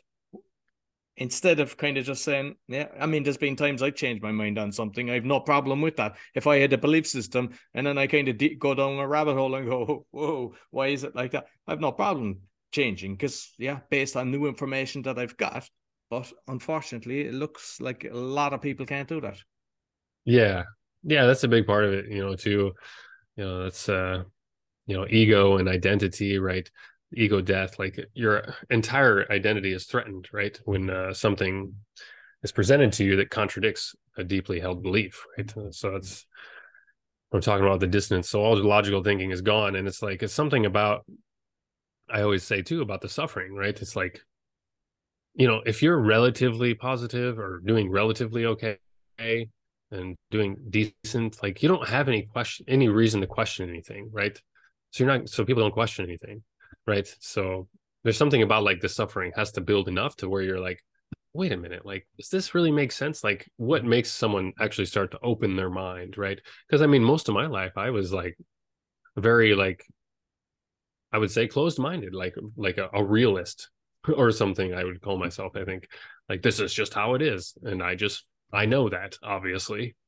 [1.18, 4.32] instead of kind of just saying, yeah, I mean, there's been times I've changed my
[4.32, 5.10] mind on something.
[5.10, 6.16] I have no problem with that.
[6.36, 9.08] If I had a belief system and then I kind of de- go down a
[9.08, 11.48] rabbit hole and go, whoa, why is it like that?
[11.68, 15.68] I have no problem changing because, yeah, based on new information that I've got.
[16.10, 19.38] But unfortunately, it looks like a lot of people can't do that.
[20.24, 20.64] Yeah.
[21.04, 22.74] Yeah, that's a big part of it, you know, too.
[23.36, 24.24] You know, that's, uh,
[24.86, 26.70] you know, ego and identity, right?
[27.14, 30.60] Ego death like your entire identity is threatened right?
[30.66, 31.74] When uh, something
[32.44, 35.54] is presented to you that contradicts a deeply held belief right?
[35.72, 36.26] So it's
[37.32, 38.30] we're talking about the dissonance.
[38.30, 41.06] So all the logical thinking is gone and it's like it's something about
[42.10, 43.80] i always say too about the suffering right?
[43.82, 44.22] It's like
[45.36, 48.78] you know if you're relatively positive or doing relatively okay
[49.90, 54.38] and doing decent like you don't have any question any reason to question anything right?
[54.92, 56.44] So you're not so people don't question anything
[56.88, 57.08] right?
[57.20, 57.68] So
[58.04, 60.82] there's something about like the suffering has to build enough to where you're like
[61.34, 63.24] wait a minute like does this really make sense?
[63.24, 66.40] Like what makes someone actually start to open their mind right?
[66.68, 68.38] Because i mean most of my life i was like
[69.18, 69.86] very like
[71.12, 73.70] i would say closed minded like like a, a realist
[74.16, 75.24] or something i would call mm-hmm.
[75.24, 75.88] myself i think.
[76.30, 79.96] Like this is just how it is and i just i know that obviously.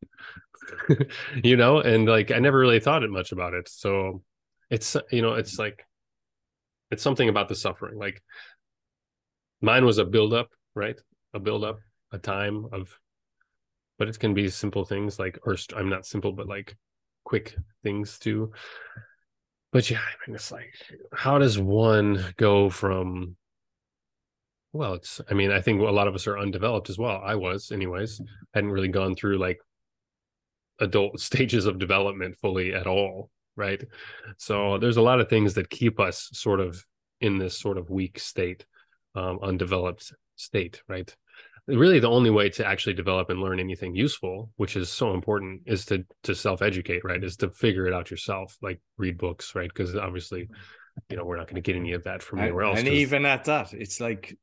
[1.43, 1.79] You know?
[1.79, 3.67] And like i never really thought it much about it.
[3.69, 4.23] So
[4.69, 5.83] it's you know it's like
[6.91, 8.21] it's something about the suffering like
[9.61, 10.99] mine was a buildup right
[11.33, 11.79] a buildup
[12.11, 12.97] a time of
[13.97, 16.75] but it can be simple things like or i'm not simple but like
[17.29, 18.51] quick things too.
[19.71, 20.73] But yeah, I mean, it's like,
[21.13, 23.35] how does one go from?
[24.73, 25.21] Well, it's.
[25.29, 27.21] I mean, I think a lot of us are undeveloped as well.
[27.23, 28.19] I was, anyways.
[28.21, 29.59] I hadn't really gone through like
[30.79, 33.83] adult stages of development fully at all, right?
[34.37, 36.83] So there's a lot of things that keep us sort of
[37.21, 38.65] in this sort of weak state,
[39.15, 41.13] um, undeveloped state, right?
[41.67, 45.61] Really, the only way to actually develop and learn anything useful, which is so important,
[45.67, 47.23] is to to self educate, right?
[47.23, 49.69] Is to figure it out yourself, like read books, right?
[49.69, 50.49] Because obviously,
[51.09, 52.79] you know, we're not going to get any of that from anywhere else.
[52.79, 54.35] And even at that, it's like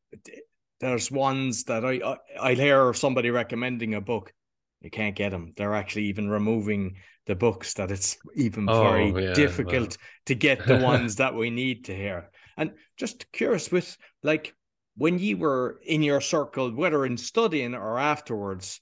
[0.79, 4.33] there's ones that I, I I'll hear somebody recommending a book,
[4.81, 5.52] you can't get them.
[5.57, 6.96] They're actually even removing
[7.27, 10.09] the books that it's even oh, very yeah, difficult well.
[10.27, 12.31] to get the ones that we need to hear.
[12.57, 14.55] And just curious with like
[14.97, 18.81] when you were in your circle, whether in studying or afterwards,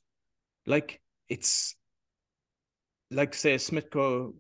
[0.67, 1.75] like it's
[3.11, 4.35] like say Smithco,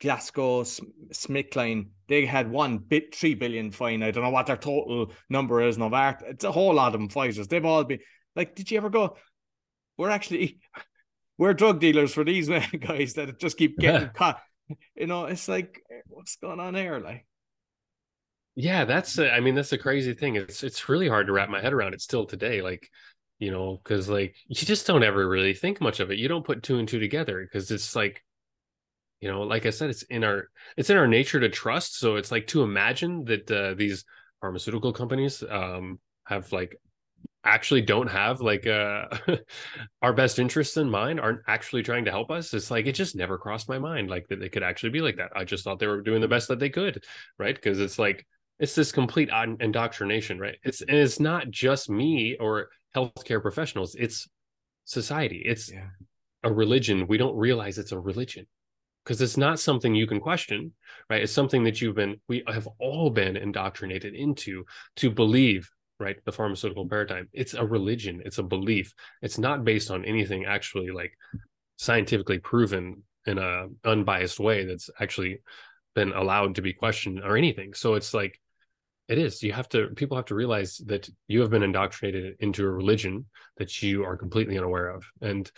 [0.00, 0.80] Glaxo,
[1.12, 4.02] Smithkline, they had one bit three billion fine.
[4.02, 5.78] I don't know what their total number is.
[5.78, 7.48] Novart, it's a whole lot of them fighters.
[7.48, 8.00] They've all been
[8.36, 9.16] like, did you ever go?
[9.96, 10.60] We're actually
[11.38, 12.48] we're drug dealers for these
[12.80, 14.40] guys that just keep getting caught.
[14.94, 17.24] You know, it's like what's going on here, like.
[18.54, 20.34] Yeah, that's a, I mean that's a crazy thing.
[20.34, 22.60] It's it's really hard to wrap my head around it still today.
[22.60, 22.90] Like,
[23.38, 26.18] you know, because like you just don't ever really think much of it.
[26.18, 28.22] You don't put two and two together because it's like,
[29.20, 31.98] you know, like I said, it's in our it's in our nature to trust.
[32.00, 34.04] So it's like to imagine that uh, these
[34.40, 36.80] pharmaceutical companies um have like
[37.44, 39.06] actually don't have like uh
[40.02, 43.14] our best interests in mind aren't actually trying to help us it's like it just
[43.14, 45.30] never crossed my mind like that they could actually be like that.
[45.36, 47.04] I just thought they were doing the best that they could
[47.38, 47.54] right?
[47.54, 48.26] Because it's like
[48.58, 50.56] it's this complete indoctrination right?
[50.64, 54.28] It's and it's not just me or healthcare professionals it's
[54.84, 55.88] society it's yeah.
[56.42, 57.06] a religion.
[57.06, 58.46] We don't realize it's a religion
[59.04, 60.72] because it's not something you can question
[61.08, 61.22] right?
[61.22, 64.64] It's something that you've been we have all been indoctrinated into
[64.96, 67.28] to believe right the pharmaceutical paradigm.
[67.32, 68.22] It's a religion.
[68.24, 68.94] It's a belief.
[69.22, 71.12] It's not based on anything actually like
[71.76, 75.40] scientifically proven in a unbiased way that's actually
[75.94, 77.74] been allowed to be questioned or anything.
[77.74, 78.40] So it's like
[79.08, 79.42] it is.
[79.42, 83.26] You have to people have to realize that you have been indoctrinated into a religion
[83.56, 85.04] that you are completely unaware of.
[85.20, 85.50] And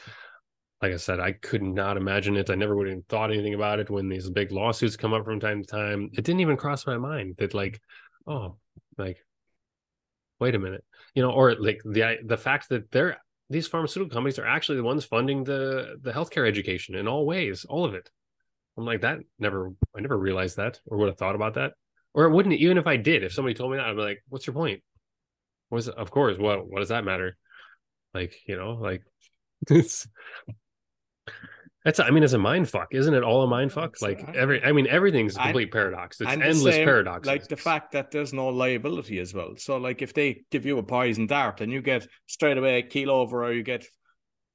[0.81, 2.49] like i said i could not imagine it.
[2.49, 5.41] I never would have thought anything about it when these big lawsuits come up from
[5.41, 6.11] time to time.
[6.15, 7.81] It didn't even cross my mind that like
[8.27, 8.57] oh
[8.97, 9.19] like
[10.41, 10.85] wait a minute.
[11.15, 14.85] You know or like the the fact that they're these pharmaceutical companies are actually the
[14.85, 18.09] ones funding the the healthcare education in all ways all of it.
[18.77, 21.73] I'm like that never i never realized that or would have thought about that.
[22.15, 24.23] Or it wouldn't even if i did if somebody told me that i'd be like
[24.29, 24.83] what's your point?
[25.71, 27.37] Was of course what what does that matter?
[28.15, 29.03] Like you know like
[29.69, 30.09] it's
[31.85, 33.23] that's I mean, it's a mind fuck, isn't it?
[33.23, 34.01] All a mind fuck.
[34.03, 36.21] Like uh, every, I mean, everything's a complete paradox.
[36.21, 37.27] It's endless same, paradox.
[37.27, 39.55] Like the fact that there's no liability as well.
[39.57, 42.83] So, like, if they give you a poison dart and you get straight away a
[42.83, 43.87] keel over or you get,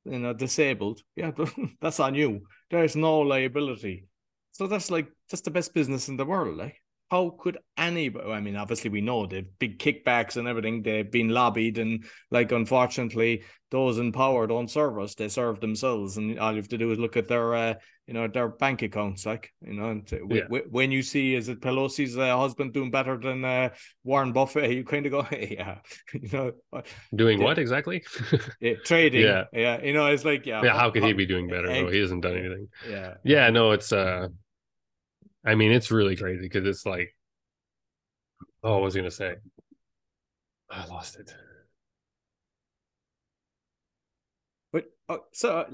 [0.03, 1.31] you know, disabled, yeah,
[1.81, 2.41] that's on you.
[2.69, 4.07] There's no liability.
[4.51, 6.57] So that's like that's the best business in the world.
[6.57, 6.79] Like,
[7.15, 8.29] how could anybody?
[8.29, 10.83] I mean, obviously we know they've big kickbacks and everything.
[10.83, 16.17] They've been lobbied, and like unfortunately, those in power don't serve us; they serve themselves.
[16.17, 17.73] And all you have to do is look at their, uh,
[18.05, 19.25] you know, their bank accounts.
[19.25, 20.59] Like you know, and yeah.
[20.69, 23.69] when you see is it Pelosi's uh, husband doing better than uh,
[24.03, 25.77] Warren Buffett, you kind of go, hey, yeah,
[26.13, 26.81] you know,
[27.15, 28.03] doing what exactly?
[28.59, 29.21] yeah, trading.
[29.21, 29.81] Yeah, yeah.
[29.81, 30.63] You know, it's like yeah.
[30.63, 31.69] Yeah, how could he be doing better?
[31.69, 32.67] Well, he hasn't done anything.
[32.89, 33.13] Yeah.
[33.23, 33.49] Yeah.
[33.51, 34.27] No, it's uh
[35.45, 37.15] I mean, it's really crazy because it's like,
[38.63, 39.35] oh, I was gonna say,
[40.69, 41.33] I lost it.
[44.73, 45.65] But uh, so uh,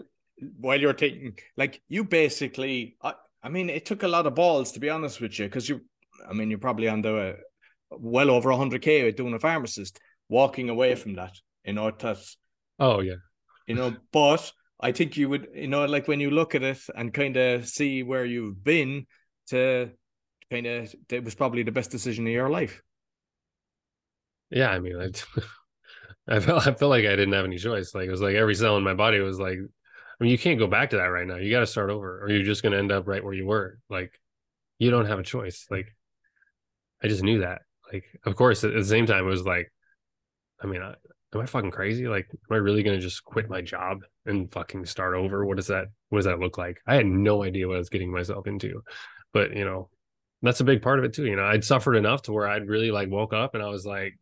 [0.59, 4.73] while you're taking, like, you basically, I, I mean, it took a lot of balls
[4.73, 5.81] to be honest with you, because you,
[6.29, 7.33] I mean, you're probably on the uh,
[7.91, 11.33] well over 100k doing a pharmacist, walking away from that.
[11.63, 12.37] You know, that's
[12.77, 13.15] oh yeah,
[13.67, 16.79] you know, but I think you would, you know, like when you look at it
[16.95, 19.05] and kind of see where you've been
[19.51, 19.91] to
[20.49, 22.81] kind of it was probably the best decision of your life.
[24.49, 25.09] Yeah, I mean, I,
[26.35, 27.95] I felt I felt like I didn't have any choice.
[27.95, 30.59] Like it was like every cell in my body was like, I mean, you can't
[30.59, 31.37] go back to that right now.
[31.37, 33.45] You got to start over, or you're just going to end up right where you
[33.45, 33.79] were.
[33.89, 34.11] Like
[34.77, 35.67] you don't have a choice.
[35.69, 35.95] Like
[37.01, 37.61] I just knew that.
[37.91, 39.71] Like of course, at the same time, it was like,
[40.61, 40.95] I mean, I,
[41.33, 42.07] am I fucking crazy?
[42.07, 45.45] Like, am I really going to just quit my job and fucking start over?
[45.45, 45.87] What does that?
[46.09, 46.81] What does that look like?
[46.85, 48.83] I had no idea what I was getting myself into
[49.33, 49.89] but you know
[50.41, 52.67] that's a big part of it too you know i'd suffered enough to where i'd
[52.67, 54.17] really like woke up and i was like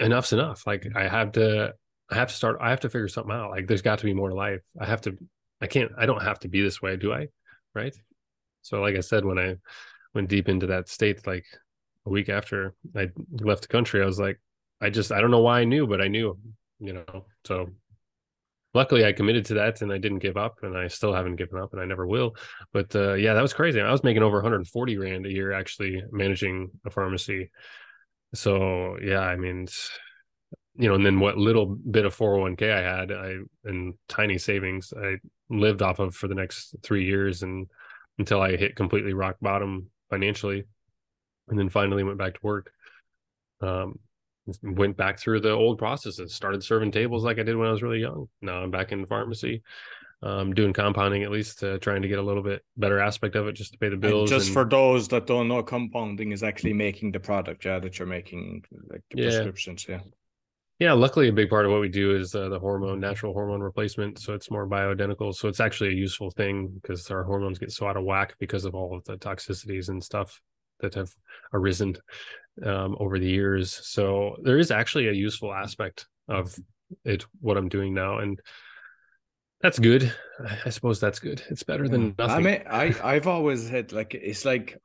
[0.00, 1.72] enough's enough like i have to
[2.10, 4.14] i have to start i have to figure something out like there's got to be
[4.14, 5.16] more to life i have to
[5.60, 7.28] i can't i don't have to be this way do i
[7.74, 7.94] right?
[8.62, 9.56] So, like I said, when I
[10.14, 11.44] went deep into that state, like
[12.06, 14.40] a week after I left the country, I was like,
[14.80, 16.38] I just I don't know why I knew, but I knew,
[16.78, 17.26] you know.
[17.44, 17.70] So
[18.74, 21.60] luckily I committed to that and I didn't give up and I still haven't given
[21.60, 22.36] up and I never will.
[22.72, 23.80] But uh, yeah, that was crazy.
[23.80, 27.50] I was making over 140 grand a year actually managing a pharmacy.
[28.34, 29.68] So yeah, I mean,
[30.76, 34.92] you know, and then what little bit of 401k I had, I and tiny savings,
[34.96, 35.16] I
[35.48, 37.68] lived off of for the next three years and
[38.18, 40.64] until I hit completely rock bottom financially,
[41.48, 42.72] and then finally went back to work.
[43.60, 43.98] Um,
[44.62, 47.82] went back through the old processes, started serving tables like I did when I was
[47.82, 48.28] really young.
[48.42, 49.62] Now I'm back in pharmacy,
[50.22, 53.46] um, doing compounding at least, uh, trying to get a little bit better aspect of
[53.46, 54.30] it just to pay the bills.
[54.30, 57.78] And just and, for those that don't know, compounding is actually making the product, yeah,
[57.78, 59.28] that you're making, like the yeah.
[59.30, 60.00] prescriptions, yeah.
[60.80, 63.60] Yeah, luckily a big part of what we do is uh, the hormone, natural hormone
[63.60, 64.18] replacement.
[64.18, 65.32] So it's more bioidentical.
[65.32, 68.64] So it's actually a useful thing because our hormones get so out of whack because
[68.64, 70.40] of all of the toxicities and stuff
[70.84, 71.10] that have
[71.52, 71.96] arisen
[72.64, 73.80] um, over the years.
[73.82, 76.54] So there is actually a useful aspect of
[77.04, 78.18] it, what I'm doing now.
[78.18, 78.40] And
[79.60, 80.14] that's good.
[80.64, 81.42] I suppose that's good.
[81.48, 82.36] It's better than nothing.
[82.36, 84.78] I mean, I, I've always had like, it's like,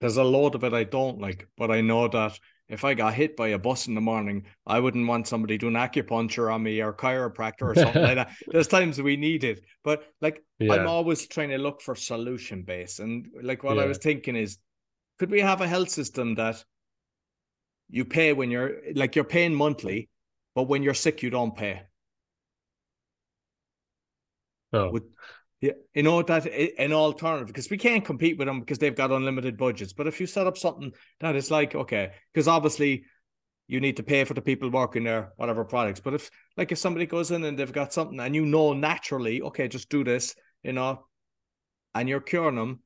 [0.00, 3.14] there's a lot of it I don't like, but I know that if I got
[3.14, 6.80] hit by a bus in the morning, I wouldn't want somebody doing acupuncture on me
[6.80, 8.30] or chiropractor or something like that.
[8.46, 10.72] There's times we need it, but like yeah.
[10.72, 13.00] I'm always trying to look for solution base.
[13.00, 13.82] And like what yeah.
[13.82, 14.58] I was thinking is,
[15.24, 16.62] could we have a health system that
[17.88, 20.10] you pay when you're like you're paying monthly,
[20.54, 21.80] but when you're sick, you don't pay.
[24.74, 24.90] Oh.
[24.90, 25.04] Would,
[25.62, 29.12] yeah, you know that an alternative because we can't compete with them because they've got
[29.12, 29.94] unlimited budgets.
[29.94, 33.06] But if you set up something that is like okay, because obviously
[33.66, 36.00] you need to pay for the people working there, whatever products.
[36.00, 39.40] But if like if somebody goes in and they've got something and you know naturally,
[39.40, 41.06] okay, just do this, you know,
[41.94, 42.80] and you're curing them,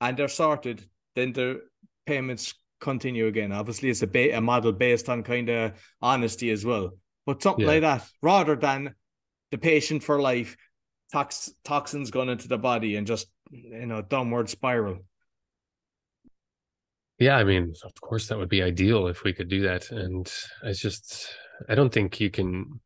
[0.00, 0.84] and they're sorted,
[1.14, 1.62] then the
[2.06, 3.52] payments continue again.
[3.52, 6.92] Obviously, it's a, ba- a model based on kind of honesty as well.
[7.26, 7.72] But something yeah.
[7.72, 8.94] like that, rather than
[9.50, 10.56] the patient for life,
[11.12, 14.98] tox- toxins going into the body and just you know downward spiral.
[17.18, 19.90] Yeah, I mean, of course, that would be ideal if we could do that.
[19.90, 20.30] And
[20.64, 21.28] it's just,
[21.68, 22.80] I don't think you can,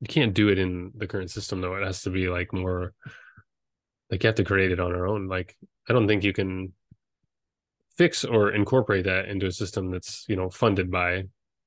[0.00, 1.76] you can't do it in the current system though.
[1.76, 2.92] It has to be like more,
[4.10, 5.28] like you have to create it on our own.
[5.28, 5.56] Like
[5.88, 6.72] I don't think you can
[7.96, 11.24] fix or incorporate that into a system that's you know funded by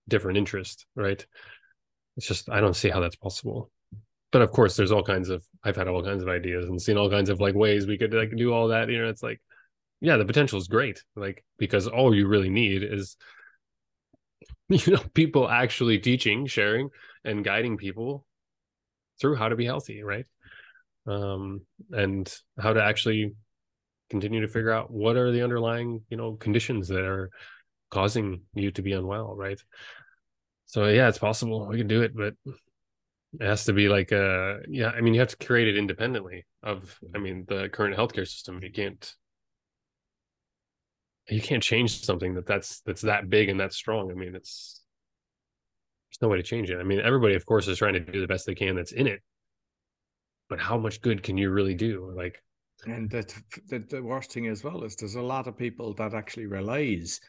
[0.08, 1.26] different interest right?
[2.16, 3.72] It's just i don't see how that's possible.
[4.32, 6.98] But of course there's all kinds of i've had all kinds of ideas and seen
[6.98, 9.42] all kinds of like ways we could like do all that you know it's like
[10.02, 13.18] yeah the potential is great like because all you really need is
[14.70, 16.90] you know people actually teaching sharing
[17.24, 18.26] and guiding people
[19.20, 20.26] through how to be healthy right?
[21.08, 21.62] Um
[21.92, 23.34] and how to actually
[24.10, 27.30] continue to figure out what are the underlying you know conditions that are
[27.90, 29.62] causing you to be unwell right?
[30.66, 32.34] So yeah it's possible we can do it but
[33.40, 36.46] it has to be like uh yeah i mean you have to create it independently
[36.64, 38.62] of i mean the current healthcare system.
[38.64, 39.16] You can't
[41.30, 44.12] you can't change something that that's that's that big and that strong.
[44.12, 44.82] I mean it's
[46.10, 46.80] there's no way to change it.
[46.80, 49.08] I mean everybody of course is trying to do the best they can that's in
[49.08, 49.22] it.
[50.50, 52.14] But how much good can you really do?
[52.16, 52.42] Like
[52.86, 53.26] and the,
[53.70, 57.20] the, the worst thing as well is there's a lot of people that actually realize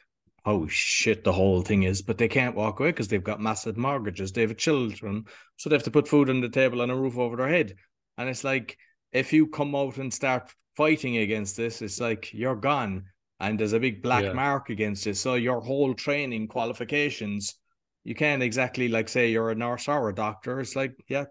[0.44, 3.76] how shit the whole thing is, but they can't walk away because they've got massive
[3.76, 5.24] mortgages, they have children,
[5.56, 7.74] so they have to put food on the table and a roof over their head.
[8.16, 8.78] And it's like
[9.12, 13.04] if you come out and start fighting against this, it's like you're gone,
[13.40, 14.32] and there's a big black yeah.
[14.32, 15.16] mark against it.
[15.16, 17.56] So your whole training qualifications,
[18.04, 20.60] you can't exactly like say you're a nurse or a doctor.
[20.60, 21.26] It's like yeah,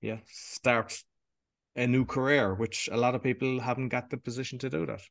[0.00, 1.02] yeah, start
[1.76, 5.02] a new career, which a lot of people haven't got the position to do that.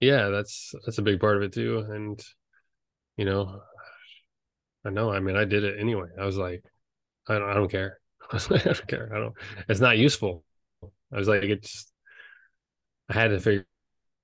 [0.00, 1.78] Yeah, that's that's a big part of it too.
[1.88, 2.20] And
[3.16, 3.60] you know,
[4.84, 5.12] I know.
[5.12, 6.08] I mean, I did it anyway.
[6.18, 6.64] I was like,
[7.28, 7.98] I don't, I don't care.
[8.30, 9.10] I, like, I don't care.
[9.14, 9.34] I don't.
[9.68, 10.44] It's not useful.
[11.12, 11.92] I was like, it's.
[13.08, 13.64] I had to figure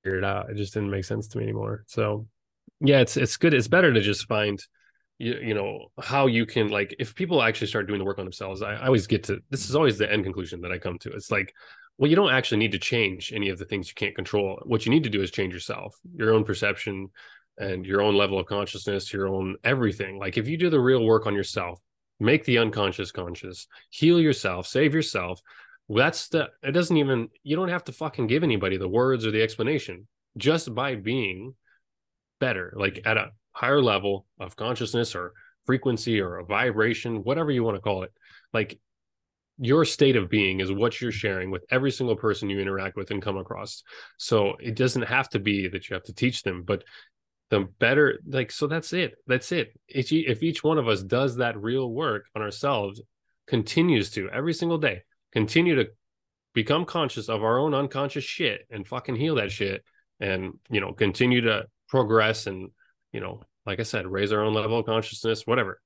[0.05, 0.51] it out.
[0.51, 1.85] It just didn't make sense to me anymore.
[1.89, 2.27] So,
[2.81, 3.53] yeah, it's it's good.
[3.53, 4.59] It's better to just find
[5.19, 8.25] you, you know how you can like if people actually start doing the work on
[8.25, 10.99] themselves I, I always get to this is always the end conclusion that i come
[11.01, 11.11] to.
[11.13, 11.55] It's like
[11.99, 14.61] well you don't actually need to change any of the things you can't control.
[14.65, 17.09] What you need to do is change yourself your own perception
[17.59, 20.19] and your own level of consciousness your own everything.
[20.19, 21.81] Like if you do the real work on yourself
[22.21, 25.39] make the unconscious conscious heal yourself save yourself
[25.89, 29.31] that's the it doesn't even you don't have to fucking give anybody the words or
[29.31, 30.07] the explanation.
[30.37, 31.55] Just by being
[32.39, 35.33] better like at a higher level of consciousness or
[35.65, 38.13] frequency or a vibration, whatever you want to call it.
[38.53, 38.79] Like
[39.59, 43.11] your state of being is what you're sharing with every single person you interact with
[43.11, 43.83] and come across.
[44.19, 46.85] So it doesn't have to be that you have to teach them, but
[47.49, 51.37] the better like so that's it that's it if, if each one of us does
[51.37, 53.01] that real work on ourselves
[53.47, 55.01] continues to every single day
[55.33, 55.87] continue to
[56.55, 59.85] become conscious of our own unconscious shit and fucking heal that shit
[60.19, 62.69] and you know continue to progress and
[63.17, 65.81] you know like i said raise our own level of consciousness whatever.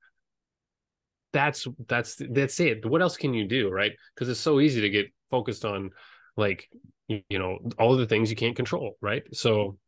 [1.33, 2.85] That's that's that's it.
[2.85, 3.93] What else can you do right?
[4.12, 5.91] Because it's so easy to get focused on
[6.37, 6.68] like
[7.07, 9.22] you know all the things you can't control right?
[9.33, 9.78] So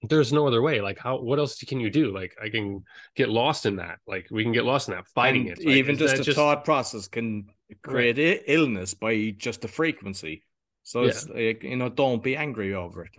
[0.00, 0.80] there's no other way.
[0.80, 2.10] Like how what else can you do?
[2.10, 2.82] Like i can
[3.14, 3.98] get lost in that.
[4.06, 6.36] Like we can get lost in that fighting and it like, even just a just...
[6.36, 7.44] thought process can
[7.82, 8.42] create right.
[8.46, 10.42] illness by just the frequency.
[10.84, 11.08] So yeah.
[11.08, 13.10] it's like you know don't be angry over it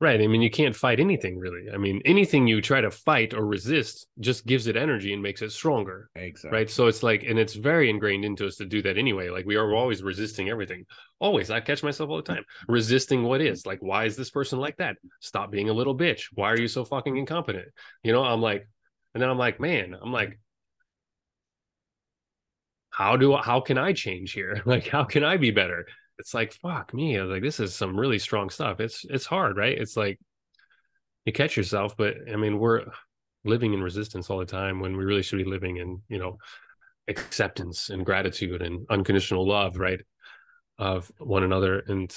[0.00, 0.20] Right.
[0.20, 1.72] I mean, you can't fight anything really.
[1.72, 5.42] I mean, anything you try to fight or resist just gives it energy and makes
[5.42, 6.08] it stronger.
[6.14, 6.56] Exactly.
[6.56, 6.70] Right.
[6.70, 9.28] So it's like, and it's very ingrained into us to do that anyway.
[9.28, 10.84] Like we are always resisting everything.
[11.18, 11.50] Always.
[11.50, 13.66] I catch myself all the time resisting what is.
[13.66, 14.96] Like, why is this person like that?
[15.20, 16.26] Stop being a little bitch.
[16.32, 17.66] Why are you so fucking incompetent?
[18.04, 18.68] You know, I'm like,
[19.14, 20.38] and then I'm like, man, I'm like,
[22.90, 24.62] how do how can I change here?
[24.66, 25.86] Like, how can I be better?
[26.18, 27.18] It's like fuck me.
[27.18, 28.80] I was like, this is some really strong stuff.
[28.80, 29.76] It's it's hard, right?
[29.78, 30.18] It's like
[31.24, 32.84] you catch yourself, but I mean, we're
[33.44, 36.38] living in resistance all the time when we really should be living in, you know,
[37.08, 40.00] acceptance and gratitude and unconditional love, right?
[40.78, 42.14] Of one another and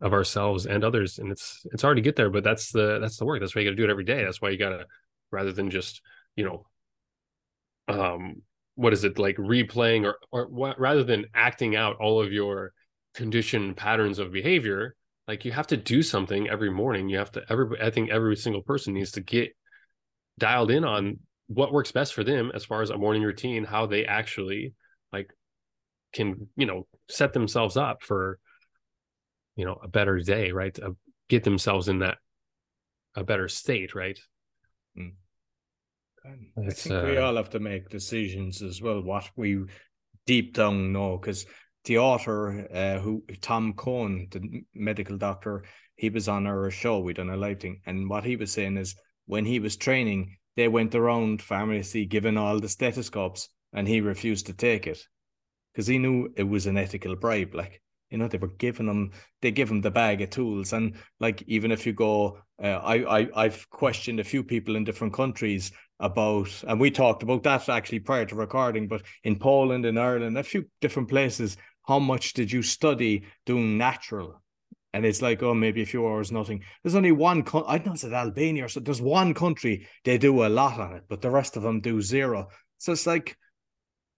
[0.00, 1.18] of ourselves and others.
[1.18, 3.40] And it's it's hard to get there, but that's the that's the work.
[3.40, 4.24] That's why you gotta do it every day.
[4.24, 4.86] That's why you gotta
[5.30, 6.02] rather than just,
[6.36, 6.66] you know,
[7.88, 8.42] um
[8.74, 12.72] what is it like replaying or or rather than acting out all of your
[13.16, 14.94] conditioned patterns of behavior
[15.26, 17.08] like you have to do something every morning.
[17.08, 19.56] You have to every i think every single person needs to get
[20.38, 23.86] dialed in on what works best for them as far as a morning routine how
[23.86, 24.74] they actually
[25.12, 25.32] like
[26.12, 28.38] can you know set themselves up for
[29.56, 30.78] you know a better day right?
[30.78, 30.90] Uh,
[31.28, 32.18] get themselves in that
[33.16, 34.18] a better state right?
[34.96, 35.12] Mm.
[36.58, 39.64] i think uh, we all have to make decisions as well what we
[40.26, 41.46] deep down know because
[41.86, 45.64] the author uh, who Tom Cowan, the medical doctor,
[45.96, 46.98] he was on our show.
[46.98, 48.94] We done a live thing, and what he was saying is
[49.26, 54.46] when he was training, they went around pharmacy giving all the stethoscopes, and he refused
[54.46, 55.02] to take it
[55.72, 57.54] because he knew it was an ethical bribe.
[57.54, 57.80] Like
[58.10, 59.12] you know, they were giving him,
[59.42, 63.20] they give him the bag of tools, and like even if you go, uh, I
[63.20, 67.68] I I've questioned a few people in different countries about, and we talked about that
[67.68, 71.56] actually prior to recording, but in Poland, in Ireland, a few different places
[71.86, 74.42] how much did you study doing natural?
[74.92, 76.64] And it's like, oh, maybe a few hours, nothing.
[76.82, 78.80] There's only one, co- I don't know, Albania or so.
[78.80, 82.00] There's one country they do a lot on it, but the rest of them do
[82.00, 82.48] zero.
[82.78, 83.36] So it's like,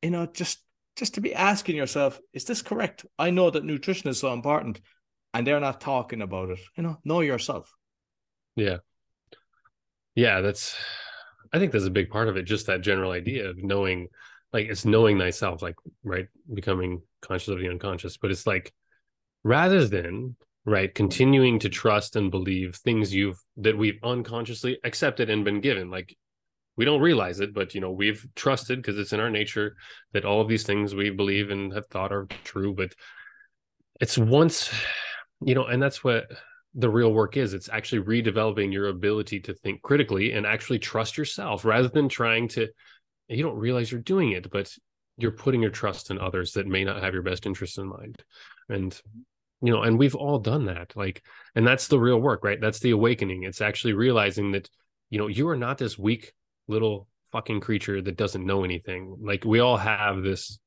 [0.02, 0.62] you know, just
[0.96, 3.06] just to be asking yourself, is this correct?
[3.18, 4.80] I know that nutrition is so important,
[5.34, 6.58] and they're not talking about it.
[6.76, 7.72] You know, know yourself.
[8.56, 8.78] Yeah,
[10.14, 10.76] yeah, that's.
[11.52, 12.42] I think that's a big part of it.
[12.42, 14.08] Just that general idea of knowing
[14.52, 18.72] like it's knowing thyself like right becoming conscious of the unconscious but it's like
[19.44, 25.44] rather than right continuing to trust and believe things you've that we've unconsciously accepted and
[25.44, 26.16] been given like
[26.76, 29.76] we don't realize it but you know we've trusted because it's in our nature
[30.12, 32.92] that all of these things we believe and have thought are true but
[34.00, 34.70] it's once
[35.40, 36.26] you know and that's what
[36.74, 37.54] the real work is.
[37.54, 42.48] It's actually redeveloping your ability to think critically and actually trust yourself rather than trying
[42.48, 42.68] to
[43.28, 44.72] you don't realize you're doing it, but
[45.16, 48.22] you're putting your trust in others that may not have your best interests in mind.
[48.68, 48.98] And
[49.60, 50.92] you know, and we've all done that.
[50.94, 51.22] Like,
[51.54, 52.60] and that's the real work, right?
[52.60, 53.42] That's the awakening.
[53.42, 54.68] It's actually realizing that,
[55.10, 56.32] you know, you are not this weak
[56.68, 59.16] little fucking creature that doesn't know anything.
[59.20, 60.58] Like we all have this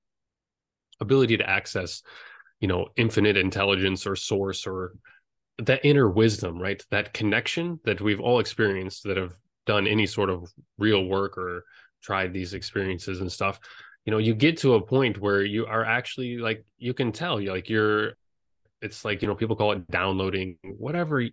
[1.00, 2.02] ability to access,
[2.60, 4.94] you know, infinite intelligence or source or
[5.58, 6.84] that inner wisdom, right?
[6.92, 9.36] That connection that we've all experienced that have
[9.66, 11.64] done any sort of real work or
[12.02, 13.60] tried these experiences and stuff
[14.06, 17.40] you know you get to a point where you are actually like you can tell
[17.40, 18.14] you like you're
[18.82, 21.32] it's like you know people call it downloading whatever you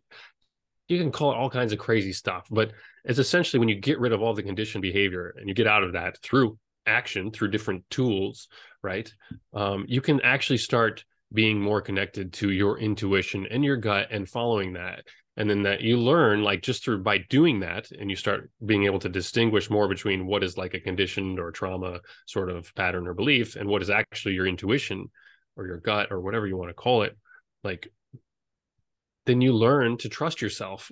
[0.98, 2.72] can call it all kinds of crazy stuff but
[3.04, 5.82] it's essentially when you get rid of all the conditioned behavior and you get out
[5.82, 8.48] of that through action through different tools
[8.82, 9.12] right
[9.54, 14.28] um, you can actually start being more connected to your intuition and your gut and
[14.28, 15.04] following that
[15.38, 18.84] and then that you learn like just through by doing that and you start being
[18.84, 23.06] able to distinguish more between what is like a conditioned or trauma sort of pattern
[23.06, 25.08] or belief and what is actually your intuition
[25.56, 27.16] or your gut or whatever you want to call it
[27.62, 27.90] like
[29.26, 30.90] then you learn to trust yourself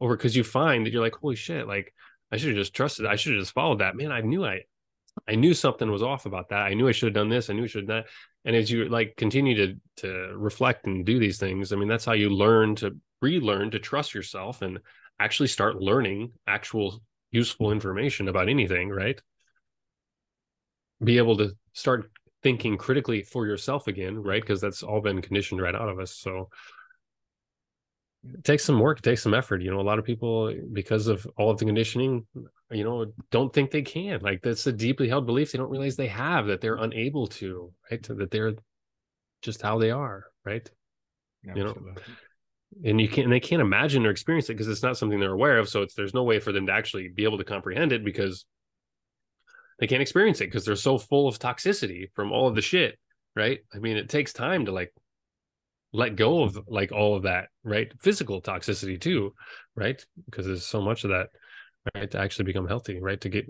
[0.00, 1.92] over because you find that you're like holy shit like
[2.30, 4.60] i should have just trusted i should have just followed that man i knew i
[5.26, 6.60] I knew something was off about that.
[6.60, 7.50] I knew I should have done this.
[7.50, 8.06] I knew I should that.
[8.44, 12.04] And as you like continue to to reflect and do these things, I mean, that's
[12.04, 14.78] how you learn to relearn to trust yourself and
[15.18, 19.20] actually start learning actual useful information about anything, right?
[21.02, 22.10] Be able to start
[22.42, 24.40] thinking critically for yourself again, right?
[24.40, 26.14] Because that's all been conditioned right out of us.
[26.14, 26.48] So
[28.24, 29.62] it takes some work, it takes some effort.
[29.62, 32.26] You know, a lot of people, because of all of the conditioning,
[32.70, 34.20] you know, don't think they can.
[34.20, 37.72] Like that's a deeply held belief they don't realize they have that they're unable to,
[37.90, 38.02] right?
[38.02, 38.54] That they're
[39.42, 40.68] just how they are, right?
[41.42, 41.76] You know,
[42.84, 45.32] and you can't, and they can't imagine or experience it because it's not something they're
[45.32, 45.68] aware of.
[45.68, 48.44] So it's there's no way for them to actually be able to comprehend it because
[49.78, 52.98] they can't experience it because they're so full of toxicity from all of the shit,
[53.36, 53.60] right?
[53.74, 54.92] I mean, it takes time to like
[55.92, 57.90] let go of like all of that, right?
[58.00, 59.34] Physical toxicity too,
[59.74, 60.04] right?
[60.26, 61.28] Because there's so much of that,
[61.94, 62.10] right?
[62.10, 63.20] To actually become healthy, right?
[63.20, 63.46] To get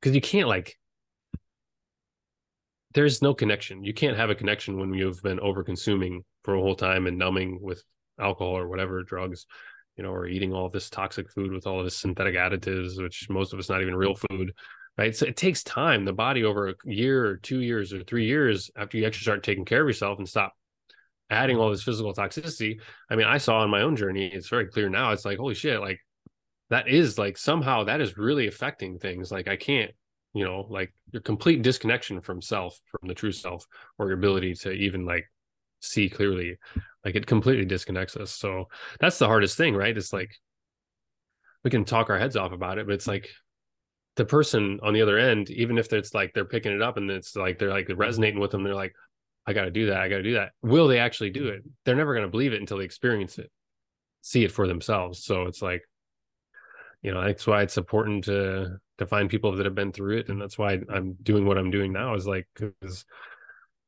[0.00, 0.76] because you can't like
[2.94, 3.84] there's no connection.
[3.84, 7.18] You can't have a connection when you've been over consuming for a whole time and
[7.18, 7.82] numbing with
[8.20, 9.46] alcohol or whatever drugs,
[9.96, 13.28] you know, or eating all this toxic food with all of this synthetic additives, which
[13.28, 14.52] most of it's not even real food,
[14.96, 15.14] right?
[15.14, 16.04] So it takes time.
[16.04, 19.42] The body over a year or two years or three years after you actually start
[19.42, 20.54] taking care of yourself and stop
[21.30, 22.80] adding all this physical toxicity.
[23.10, 25.12] I mean, I saw on my own journey, it's very clear now.
[25.12, 26.00] It's like, holy shit, like
[26.70, 29.32] that is like somehow that is really affecting things.
[29.32, 29.90] Like I can't,
[30.34, 33.66] you know, like your complete disconnection from self, from the true self,
[33.98, 35.26] or your ability to even like
[35.82, 36.58] see clearly.
[37.04, 38.32] Like it completely disconnects us.
[38.32, 38.68] So
[39.00, 39.96] that's the hardest thing, right?
[39.96, 40.30] It's like
[41.64, 43.28] we can talk our heads off about it, but it's like
[44.16, 47.10] the person on the other end, even if it's like they're picking it up and
[47.10, 48.94] it's like they're like resonating with them, they're like,
[49.46, 50.00] I got to do that.
[50.00, 50.52] I got to do that.
[50.62, 51.62] Will they actually do it?
[51.84, 53.50] They're never going to believe it until they experience it,
[54.20, 55.24] see it for themselves.
[55.24, 55.82] So it's like,
[57.02, 60.28] you know, that's why it's important to to find people that have been through it,
[60.28, 62.14] and that's why I'm doing what I'm doing now.
[62.14, 63.04] Is like because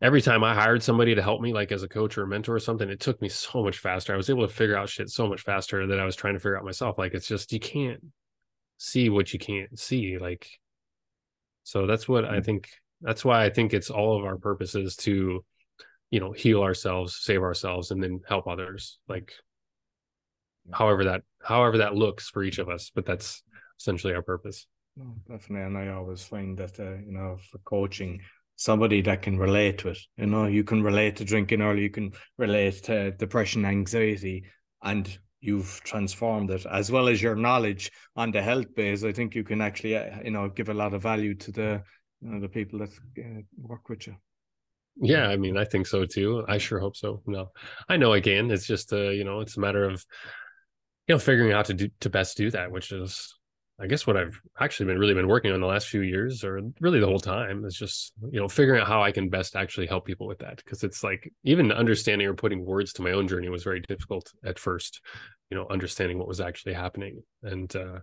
[0.01, 2.55] every time I hired somebody to help me, like as a coach or a mentor
[2.55, 4.12] or something, it took me so much faster.
[4.12, 6.40] I was able to figure out shit so much faster that I was trying to
[6.40, 6.99] figure out myself.
[6.99, 8.05] Like it's just you can't
[8.76, 10.18] see what you can't see.
[10.18, 10.49] Like
[11.64, 12.45] so that's what I mm.
[12.45, 12.68] think
[13.01, 15.45] that's why I think it's all of our purposes to,
[16.11, 18.99] you know, heal ourselves, save ourselves, and then help others.
[19.09, 19.32] Like
[20.72, 23.42] however that however that looks for each of us, but that's
[23.80, 24.66] essentially our purpose.
[24.97, 28.20] No, definitely, and I always find that uh, you know for coaching,
[28.57, 29.98] somebody that can relate to it.
[30.16, 34.44] You know, you can relate to drinking early, you can relate to depression, anxiety,
[34.82, 39.05] and you've transformed it as well as your knowledge on the health base.
[39.05, 41.82] I think you can actually, uh, you know, give a lot of value to the
[42.20, 44.16] you know, the people that uh, work with you.
[44.96, 46.44] Yeah, I mean, I think so too.
[46.48, 47.20] I sure hope so.
[47.26, 47.50] No,
[47.88, 50.05] I know again, it's just uh, you know, it's a matter of
[51.09, 53.34] you know figuring out how to do to best do that, which is
[53.81, 56.61] I guess what I've actually been really been working on the last few years, or
[56.81, 59.89] really the whole time, is just you know figuring out how I can best actually
[59.89, 60.57] help people with that.
[60.59, 64.31] Because it's like even understanding or putting words to my own journey was very difficult
[64.45, 65.01] at first
[65.51, 67.99] you know understanding what was actually happening and uh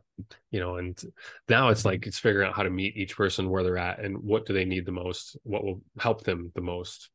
[0.52, 1.02] you know and
[1.50, 4.16] now it's like it's figuring out how to meet each person where they're at and
[4.18, 7.10] what do they need the most what will help them the most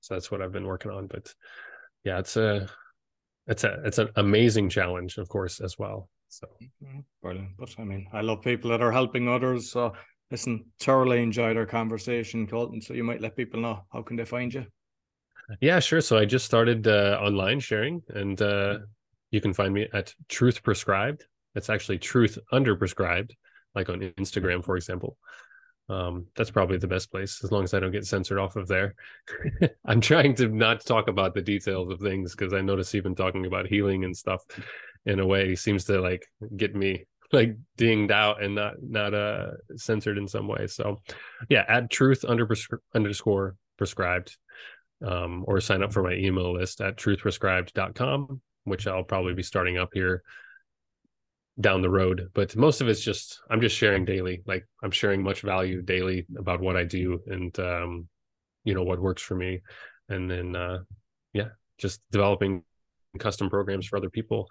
[0.00, 1.32] so that's what i've been working on but
[2.04, 2.68] yeah it's a
[3.46, 7.00] it's a it's an amazing challenge of course as well so mm-hmm.
[7.22, 9.92] brilliant but i mean i love people that are helping others so
[10.30, 14.24] listen thoroughly enjoyed our conversation colton so you might let people know how can they
[14.24, 14.64] find you
[15.60, 18.78] yeah sure so i just started uh, online sharing and uh
[19.32, 21.24] you can find me at Truth Prescribed.
[21.56, 23.34] It's actually Truth Under Prescribed,
[23.74, 25.16] like on Instagram, for example.
[25.92, 28.66] Um, that's probably the best place as long as I don't get censored off of
[28.66, 28.94] there.
[29.84, 33.46] I'm trying to not talk about the details of things because I notice even talking
[33.46, 34.42] about healing and stuff
[35.04, 36.26] in a way seems to like
[36.56, 40.66] get me like dinged out and not not uh censored in some way.
[40.66, 41.02] So
[41.48, 42.48] yeah, add truth under
[42.94, 44.36] underscore prescribed
[45.04, 49.78] um, or sign up for my email list at truthprescribed.com which I'll probably be starting
[49.78, 50.22] up here
[51.60, 52.28] down the road.
[52.34, 54.42] But most of it's just I'm just sharing daily.
[54.46, 58.08] Like I'm sharing much value daily about what I do and um,
[58.64, 59.60] you know what works for me.
[60.08, 60.78] And then uh
[61.32, 61.48] yeah,
[61.78, 62.62] just developing
[63.18, 64.48] custom programs for other people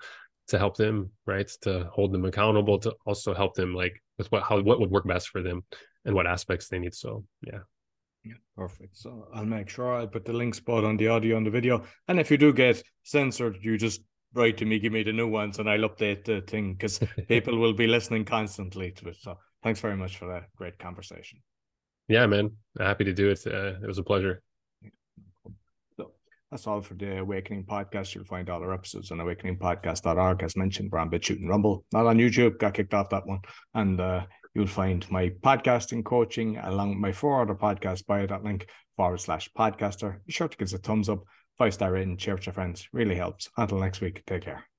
[0.48, 1.50] to help them, right?
[1.62, 5.08] To hold them accountable, to also help them like with what how what would work
[5.08, 5.64] best for them
[6.06, 6.94] and what aspects they need.
[6.94, 7.60] So yeah.
[8.24, 8.98] Yeah, perfect.
[8.98, 11.86] So I'll make sure I put the links both on the audio and the video.
[12.08, 14.02] And if you do get censored, you just
[14.34, 17.58] write to me, give me the new ones, and I'll update the thing because people
[17.58, 19.18] will be listening constantly to it.
[19.20, 21.40] So thanks very much for that great conversation.
[22.08, 22.52] Yeah, man.
[22.80, 23.42] Happy to do it.
[23.46, 24.42] Uh, it was a pleasure.
[25.98, 26.12] So
[26.50, 28.16] that's all for the Awakening Podcast.
[28.16, 30.44] You'll find all our episodes on awakeningpodcast.org.
[30.44, 32.58] As mentioned, we're on BitChute and Rumble, not on YouTube.
[32.58, 33.40] Got kicked off that one.
[33.74, 38.44] And uh, You'll find my podcasting coaching along with my four other podcasts by that
[38.44, 38.68] link
[38.98, 40.18] forward slash podcaster.
[40.26, 41.24] Be sure to give us a thumbs up,
[41.62, 42.90] five star rating, share with your friends.
[42.92, 43.48] Really helps.
[43.56, 44.71] Until next week, take care.